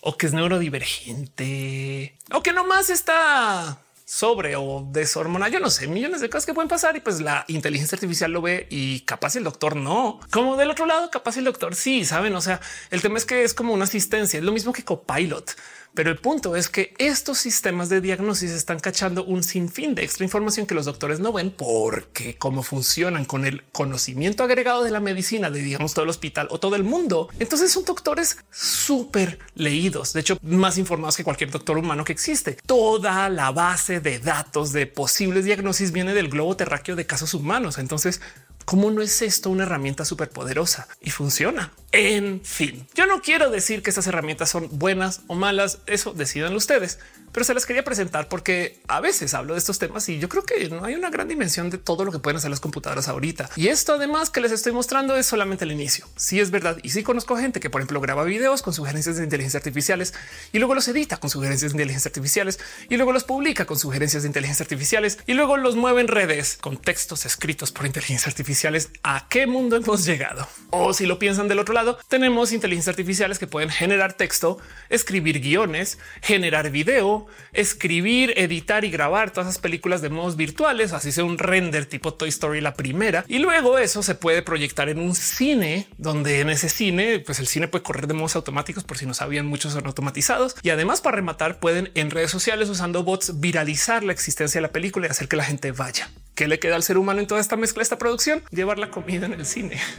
o 0.00 0.16
que 0.18 0.26
es 0.26 0.32
neuro 0.32 0.58
divergente 0.64 2.16
o 2.32 2.42
que 2.42 2.52
nomás 2.52 2.90
está 2.90 3.78
sobre 4.04 4.56
o 4.56 4.86
deshormonal. 4.90 5.50
Yo 5.50 5.60
no 5.60 5.70
sé, 5.70 5.86
millones 5.86 6.20
de 6.20 6.28
cosas 6.28 6.46
que 6.46 6.54
pueden 6.54 6.68
pasar 6.68 6.96
y 6.96 7.00
pues 7.00 7.20
la 7.20 7.44
inteligencia 7.48 7.96
artificial 7.96 8.30
lo 8.32 8.42
ve 8.42 8.66
y 8.70 9.00
capaz 9.00 9.36
el 9.36 9.44
doctor 9.44 9.76
no. 9.76 10.20
Como 10.30 10.56
del 10.56 10.70
otro 10.70 10.86
lado, 10.86 11.10
capaz 11.10 11.36
el 11.36 11.44
doctor 11.44 11.74
sí, 11.74 12.04
saben. 12.04 12.34
O 12.34 12.40
sea, 12.40 12.60
el 12.90 13.02
tema 13.02 13.18
es 13.18 13.24
que 13.24 13.44
es 13.44 13.54
como 13.54 13.72
una 13.72 13.84
asistencia, 13.84 14.38
es 14.38 14.44
lo 14.44 14.52
mismo 14.52 14.72
que 14.72 14.84
Copilot. 14.84 15.56
Pero 15.94 16.10
el 16.10 16.18
punto 16.18 16.56
es 16.56 16.68
que 16.68 16.92
estos 16.98 17.38
sistemas 17.38 17.88
de 17.88 18.00
diagnosis 18.00 18.50
están 18.50 18.80
cachando 18.80 19.24
un 19.24 19.44
sinfín 19.44 19.94
de 19.94 20.02
extra 20.02 20.24
información 20.24 20.66
que 20.66 20.74
los 20.74 20.86
doctores 20.86 21.20
no 21.20 21.32
ven 21.32 21.52
porque 21.52 22.36
cómo 22.36 22.64
funcionan 22.64 23.24
con 23.24 23.44
el 23.44 23.62
conocimiento 23.70 24.42
agregado 24.42 24.82
de 24.82 24.90
la 24.90 24.98
medicina 24.98 25.50
de 25.50 25.62
digamos 25.62 25.94
todo 25.94 26.04
el 26.04 26.10
hospital 26.10 26.48
o 26.50 26.58
todo 26.58 26.74
el 26.74 26.82
mundo. 26.82 27.28
Entonces 27.38 27.70
son 27.70 27.84
doctores 27.84 28.38
súper 28.50 29.38
leídos, 29.54 30.12
de 30.12 30.20
hecho 30.20 30.38
más 30.42 30.78
informados 30.78 31.16
que 31.16 31.24
cualquier 31.24 31.50
doctor 31.50 31.78
humano 31.78 32.04
que 32.04 32.12
existe. 32.12 32.58
Toda 32.66 33.28
la 33.28 33.52
base 33.52 34.00
de 34.00 34.18
datos 34.18 34.72
de 34.72 34.86
posibles 34.86 35.44
diagnosis 35.44 35.92
viene 35.92 36.12
del 36.12 36.28
globo 36.28 36.56
terráqueo 36.56 36.96
de 36.96 37.06
casos 37.06 37.34
humanos. 37.34 37.78
Entonces, 37.78 38.20
¿cómo 38.64 38.90
no 38.90 39.00
es 39.00 39.22
esto 39.22 39.50
una 39.50 39.62
herramienta 39.62 40.04
súper 40.04 40.30
poderosa 40.30 40.88
y 41.00 41.10
funciona? 41.10 41.72
En 41.96 42.40
fin, 42.40 42.84
yo 42.96 43.06
no 43.06 43.22
quiero 43.22 43.50
decir 43.50 43.80
que 43.80 43.90
estas 43.90 44.08
herramientas 44.08 44.50
son 44.50 44.68
buenas 44.80 45.20
o 45.28 45.36
malas, 45.36 45.78
eso 45.86 46.12
decidan 46.12 46.52
ustedes, 46.56 46.98
pero 47.30 47.44
se 47.44 47.54
las 47.54 47.66
quería 47.66 47.84
presentar 47.84 48.28
porque 48.28 48.80
a 48.88 49.00
veces 49.00 49.32
hablo 49.32 49.54
de 49.54 49.60
estos 49.60 49.78
temas 49.78 50.08
y 50.08 50.18
yo 50.18 50.28
creo 50.28 50.42
que 50.42 50.68
no 50.70 50.84
hay 50.84 50.96
una 50.96 51.10
gran 51.10 51.28
dimensión 51.28 51.70
de 51.70 51.78
todo 51.78 52.04
lo 52.04 52.10
que 52.10 52.18
pueden 52.18 52.38
hacer 52.38 52.50
las 52.50 52.58
computadoras 52.58 53.06
ahorita. 53.06 53.48
Y 53.54 53.68
esto 53.68 53.94
además 53.94 54.30
que 54.30 54.40
les 54.40 54.50
estoy 54.50 54.72
mostrando 54.72 55.16
es 55.16 55.26
solamente 55.26 55.64
el 55.64 55.70
inicio. 55.70 56.08
Sí 56.16 56.40
es 56.40 56.50
verdad. 56.50 56.78
Y 56.82 56.90
sí 56.90 57.04
conozco 57.04 57.36
gente 57.36 57.60
que 57.60 57.70
por 57.70 57.80
ejemplo 57.80 58.00
graba 58.00 58.24
videos 58.24 58.62
con 58.62 58.72
sugerencias 58.74 59.16
de 59.16 59.22
inteligencia 59.22 59.58
artificiales 59.58 60.14
y 60.52 60.58
luego 60.58 60.74
los 60.74 60.88
edita 60.88 61.18
con 61.18 61.30
sugerencias 61.30 61.72
de 61.72 61.76
inteligencia 61.76 62.08
artificiales 62.08 62.58
y 62.88 62.96
luego 62.96 63.12
los 63.12 63.22
publica 63.22 63.66
con 63.66 63.78
sugerencias 63.78 64.24
de 64.24 64.28
inteligencia 64.28 64.64
artificiales 64.64 65.18
y 65.26 65.34
luego 65.34 65.56
los 65.56 65.76
mueve 65.76 66.00
en 66.00 66.08
redes 66.08 66.58
con 66.60 66.76
textos 66.76 67.24
escritos 67.24 67.70
por 67.70 67.86
inteligencia 67.86 68.28
artificiales. 68.28 68.90
¿A 69.04 69.28
qué 69.28 69.46
mundo 69.46 69.76
hemos 69.76 70.04
llegado? 70.04 70.48
O 70.70 70.92
si 70.92 71.06
lo 71.06 71.20
piensan 71.20 71.46
del 71.46 71.60
otro 71.60 71.74
lado, 71.74 71.83
tenemos 72.08 72.52
inteligencias 72.52 72.92
artificiales 72.92 73.38
que 73.38 73.46
pueden 73.46 73.70
generar 73.70 74.14
texto, 74.14 74.58
escribir 74.88 75.40
guiones, 75.40 75.98
generar 76.22 76.70
video, 76.70 77.26
escribir, 77.52 78.34
editar 78.36 78.84
y 78.84 78.90
grabar 78.90 79.30
todas 79.30 79.48
esas 79.50 79.60
películas 79.60 80.02
de 80.02 80.10
modos 80.10 80.36
virtuales, 80.36 80.92
así 80.92 81.12
sea 81.12 81.24
un 81.24 81.38
render 81.38 81.86
tipo 81.86 82.14
Toy 82.14 82.28
Story 82.28 82.60
la 82.60 82.74
primera. 82.74 83.24
Y 83.28 83.38
luego 83.38 83.78
eso 83.78 84.02
se 84.02 84.14
puede 84.14 84.42
proyectar 84.42 84.88
en 84.88 84.98
un 84.98 85.14
cine 85.14 85.86
donde 85.98 86.40
en 86.40 86.50
ese 86.50 86.68
cine, 86.68 87.20
pues 87.20 87.38
el 87.38 87.46
cine 87.46 87.68
puede 87.68 87.84
correr 87.84 88.06
de 88.06 88.14
modos 88.14 88.36
automáticos 88.36 88.84
por 88.84 88.98
si 88.98 89.06
no 89.06 89.14
sabían, 89.14 89.46
muchos 89.46 89.72
son 89.72 89.86
automatizados. 89.86 90.56
Y 90.62 90.70
además 90.70 91.00
para 91.00 91.16
rematar 91.16 91.60
pueden 91.60 91.90
en 91.94 92.10
redes 92.10 92.30
sociales 92.30 92.68
usando 92.68 93.04
bots 93.04 93.40
viralizar 93.40 94.04
la 94.04 94.12
existencia 94.12 94.58
de 94.58 94.62
la 94.62 94.72
película 94.72 95.06
y 95.06 95.10
hacer 95.10 95.28
que 95.28 95.36
la 95.36 95.44
gente 95.44 95.72
vaya. 95.72 96.10
¿Qué 96.34 96.48
le 96.48 96.58
queda 96.58 96.74
al 96.74 96.82
ser 96.82 96.98
humano 96.98 97.20
en 97.20 97.28
toda 97.28 97.40
esta 97.40 97.56
mezcla, 97.56 97.82
esta 97.82 97.96
producción? 97.96 98.42
Llevar 98.50 98.78
la 98.78 98.90
comida 98.90 99.26
en 99.26 99.34
el 99.34 99.46
cine. 99.46 99.80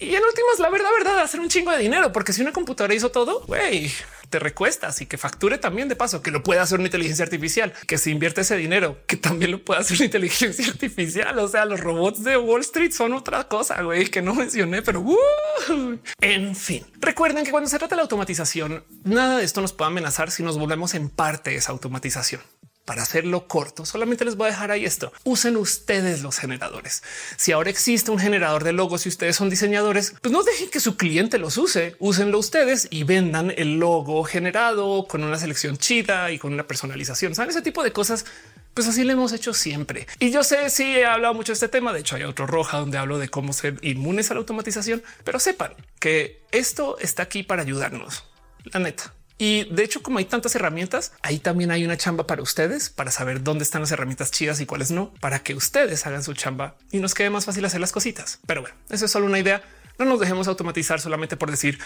Y 0.00 0.14
en 0.14 0.22
últimas, 0.22 0.60
la 0.60 0.70
verdad, 0.70 0.90
verdad, 0.96 1.27
hacer 1.28 1.40
un 1.40 1.48
chingo 1.48 1.70
de 1.70 1.78
dinero, 1.78 2.12
porque 2.12 2.32
si 2.32 2.42
una 2.42 2.52
computadora 2.52 2.94
hizo 2.94 3.10
todo, 3.10 3.44
güey, 3.46 3.90
te 4.28 4.38
recuestas 4.38 5.00
y 5.00 5.06
que 5.06 5.18
facture 5.18 5.58
también 5.58 5.88
de 5.88 5.96
paso, 5.96 6.22
que 6.22 6.30
lo 6.30 6.42
pueda 6.42 6.62
hacer 6.62 6.78
una 6.78 6.88
inteligencia 6.88 7.24
artificial, 7.24 7.72
que 7.86 7.98
se 7.98 8.10
invierte 8.10 8.42
ese 8.42 8.56
dinero, 8.56 8.98
que 9.06 9.16
también 9.16 9.50
lo 9.50 9.64
pueda 9.64 9.80
hacer 9.80 9.96
una 9.96 10.06
inteligencia 10.06 10.66
artificial. 10.70 11.38
O 11.38 11.48
sea, 11.48 11.64
los 11.64 11.80
robots 11.80 12.24
de 12.24 12.36
Wall 12.36 12.62
Street 12.62 12.92
son 12.92 13.12
otra 13.12 13.46
cosa, 13.48 13.82
güey, 13.82 14.06
que 14.06 14.22
no 14.22 14.34
mencioné, 14.34 14.82
pero 14.82 15.00
uh, 15.00 15.98
en 16.20 16.56
fin, 16.56 16.84
recuerden 17.00 17.44
que 17.44 17.50
cuando 17.50 17.68
se 17.68 17.78
trata 17.78 17.94
de 17.94 17.96
la 17.96 18.02
automatización, 18.02 18.84
nada 19.04 19.38
de 19.38 19.44
esto 19.44 19.60
nos 19.60 19.72
puede 19.72 19.90
amenazar 19.90 20.30
si 20.30 20.42
nos 20.42 20.58
volvemos 20.58 20.94
en 20.94 21.08
parte 21.08 21.54
esa 21.54 21.72
automatización 21.72 22.40
para 22.88 23.02
hacerlo 23.02 23.46
corto, 23.46 23.84
solamente 23.84 24.24
les 24.24 24.36
voy 24.36 24.46
a 24.48 24.52
dejar 24.52 24.70
ahí 24.70 24.86
esto. 24.86 25.12
Usen 25.22 25.58
ustedes 25.58 26.22
los 26.22 26.38
generadores. 26.38 27.02
Si 27.36 27.52
ahora 27.52 27.68
existe 27.68 28.10
un 28.10 28.18
generador 28.18 28.64
de 28.64 28.72
logos 28.72 29.04
y 29.04 29.10
ustedes 29.10 29.36
son 29.36 29.50
diseñadores, 29.50 30.14
pues 30.22 30.32
no 30.32 30.42
dejen 30.42 30.70
que 30.70 30.80
su 30.80 30.96
cliente 30.96 31.36
los 31.38 31.58
use, 31.58 31.96
úsenlo 31.98 32.38
ustedes 32.38 32.88
y 32.90 33.04
vendan 33.04 33.52
el 33.54 33.78
logo 33.78 34.24
generado 34.24 35.06
con 35.06 35.22
una 35.22 35.36
selección 35.36 35.76
chida 35.76 36.32
y 36.32 36.38
con 36.38 36.54
una 36.54 36.66
personalización. 36.66 37.34
Saben 37.34 37.50
ese 37.50 37.60
tipo 37.60 37.84
de 37.84 37.92
cosas. 37.92 38.24
Pues 38.72 38.88
así 38.88 39.04
lo 39.04 39.12
hemos 39.12 39.32
hecho 39.32 39.52
siempre. 39.52 40.06
Y 40.18 40.30
yo 40.30 40.42
sé 40.42 40.70
si 40.70 40.84
he 40.84 41.04
hablado 41.04 41.34
mucho 41.34 41.52
de 41.52 41.54
este 41.54 41.68
tema. 41.68 41.92
De 41.92 42.00
hecho, 42.00 42.16
hay 42.16 42.22
otro 42.22 42.46
roja 42.46 42.78
donde 42.78 42.96
hablo 42.96 43.18
de 43.18 43.28
cómo 43.28 43.52
ser 43.52 43.76
inmunes 43.82 44.30
a 44.30 44.34
la 44.34 44.40
automatización, 44.40 45.02
pero 45.24 45.40
sepan 45.40 45.74
que 46.00 46.42
esto 46.52 46.96
está 47.00 47.24
aquí 47.24 47.42
para 47.42 47.62
ayudarnos. 47.62 48.24
La 48.64 48.78
neta, 48.78 49.12
y 49.38 49.64
de 49.72 49.84
hecho, 49.84 50.02
como 50.02 50.18
hay 50.18 50.24
tantas 50.24 50.54
herramientas, 50.56 51.12
ahí 51.22 51.38
también 51.38 51.70
hay 51.70 51.84
una 51.84 51.96
chamba 51.96 52.26
para 52.26 52.42
ustedes 52.42 52.90
para 52.90 53.12
saber 53.12 53.44
dónde 53.44 53.62
están 53.62 53.80
las 53.80 53.92
herramientas 53.92 54.32
chidas 54.32 54.60
y 54.60 54.66
cuáles 54.66 54.90
no, 54.90 55.12
para 55.20 55.38
que 55.40 55.54
ustedes 55.54 56.06
hagan 56.06 56.24
su 56.24 56.34
chamba 56.34 56.74
y 56.90 56.98
nos 56.98 57.14
quede 57.14 57.30
más 57.30 57.44
fácil 57.44 57.64
hacer 57.64 57.80
las 57.80 57.92
cositas. 57.92 58.40
Pero 58.46 58.62
bueno, 58.62 58.76
eso 58.90 59.04
es 59.04 59.10
solo 59.10 59.26
una 59.26 59.38
idea. 59.38 59.62
No 59.98 60.04
nos 60.04 60.20
dejemos 60.20 60.46
automatizar 60.48 61.00
solamente 61.00 61.36
por 61.36 61.50
decir 61.50 61.78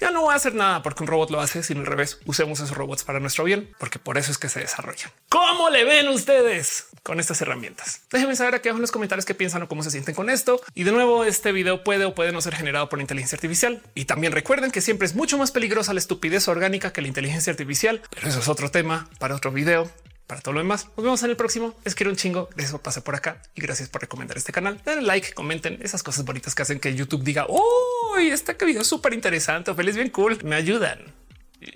ya 0.00 0.10
no 0.10 0.22
voy 0.22 0.32
a 0.32 0.36
hacer 0.36 0.54
nada 0.54 0.82
porque 0.82 1.02
un 1.02 1.08
robot 1.08 1.30
lo 1.30 1.40
hace, 1.40 1.62
sino 1.62 1.80
al 1.80 1.86
revés. 1.86 2.18
Usemos 2.26 2.60
esos 2.60 2.76
robots 2.76 3.02
para 3.02 3.18
nuestro 3.18 3.44
bien, 3.44 3.74
porque 3.78 3.98
por 3.98 4.18
eso 4.18 4.30
es 4.30 4.38
que 4.38 4.48
se 4.48 4.60
desarrollan. 4.60 5.10
¿Cómo 5.28 5.70
le 5.70 5.84
ven 5.84 6.08
ustedes 6.08 6.86
con 7.02 7.18
estas 7.18 7.40
herramientas? 7.40 8.02
Déjenme 8.10 8.36
saber 8.36 8.54
aquí 8.54 8.68
abajo 8.68 8.78
en 8.78 8.82
los 8.82 8.92
comentarios 8.92 9.24
qué 9.24 9.34
piensan 9.34 9.62
o 9.62 9.68
cómo 9.68 9.82
se 9.82 9.90
sienten 9.90 10.14
con 10.14 10.30
esto. 10.30 10.60
Y 10.74 10.84
de 10.84 10.92
nuevo, 10.92 11.24
este 11.24 11.52
video 11.52 11.82
puede 11.82 12.04
o 12.04 12.14
puede 12.14 12.32
no 12.32 12.40
ser 12.40 12.54
generado 12.54 12.88
por 12.88 13.00
inteligencia 13.00 13.36
artificial. 13.36 13.82
Y 13.94 14.04
también 14.04 14.32
recuerden 14.32 14.70
que 14.70 14.80
siempre 14.80 15.06
es 15.06 15.14
mucho 15.14 15.38
más 15.38 15.50
peligrosa 15.50 15.92
la 15.92 16.00
estupidez 16.00 16.48
orgánica 16.48 16.92
que 16.92 17.02
la 17.02 17.08
inteligencia 17.08 17.50
artificial, 17.50 18.02
pero 18.10 18.28
eso 18.28 18.40
es 18.40 18.48
otro 18.48 18.70
tema 18.70 19.08
para 19.18 19.34
otro 19.34 19.50
video 19.50 19.90
para 20.26 20.40
todo 20.40 20.54
lo 20.54 20.60
demás. 20.60 20.86
Nos 20.96 21.04
vemos 21.04 21.22
en 21.22 21.30
el 21.30 21.36
próximo. 21.36 21.74
Les 21.84 21.94
quiero 21.94 22.10
un 22.10 22.16
chingo. 22.16 22.48
Eso 22.56 22.80
pasa 22.82 23.02
por 23.02 23.14
acá 23.14 23.42
y 23.54 23.60
gracias 23.60 23.88
por 23.88 24.00
recomendar 24.00 24.36
este 24.36 24.52
canal. 24.52 24.80
Denle 24.84 25.02
like, 25.02 25.32
comenten 25.32 25.78
esas 25.82 26.02
cosas 26.02 26.24
bonitas 26.24 26.54
que 26.54 26.62
hacen 26.62 26.80
que 26.80 26.94
YouTube 26.94 27.22
diga 27.22 27.46
oh, 27.48 28.16
este 28.18 28.54
video 28.64 28.82
es 28.82 28.88
súper 28.88 29.12
interesante 29.12 29.74
feliz, 29.74 29.96
bien 29.96 30.10
cool. 30.10 30.38
Me 30.44 30.56
ayudan 30.56 31.14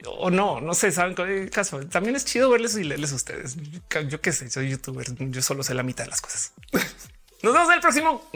o 0.07 0.31
no, 0.31 0.61
no 0.61 0.75
sé, 0.75 0.93
saben 0.93 1.15
qué 1.15 1.49
caso. 1.51 1.81
También 1.87 2.17
es 2.17 2.25
chido 2.25 2.51
verles 2.51 2.77
y 2.77 2.85
leerles 2.85 3.13
a 3.13 3.17
ustedes. 3.17 3.57
Yo 4.09 4.21
qué 4.21 4.33
sé, 4.33 4.51
soy 4.51 4.71
youtuber. 4.71 5.07
Yo 5.31 5.43
solo 5.43 5.63
sé 5.63 5.75
la 5.75 5.83
mitad 5.83 6.05
de 6.05 6.11
las 6.11 6.21
cosas. 6.21 6.53
Nos 7.43 7.55
vemos 7.55 7.69
en 7.69 7.75
el 7.75 7.81
próximo. 7.81 8.31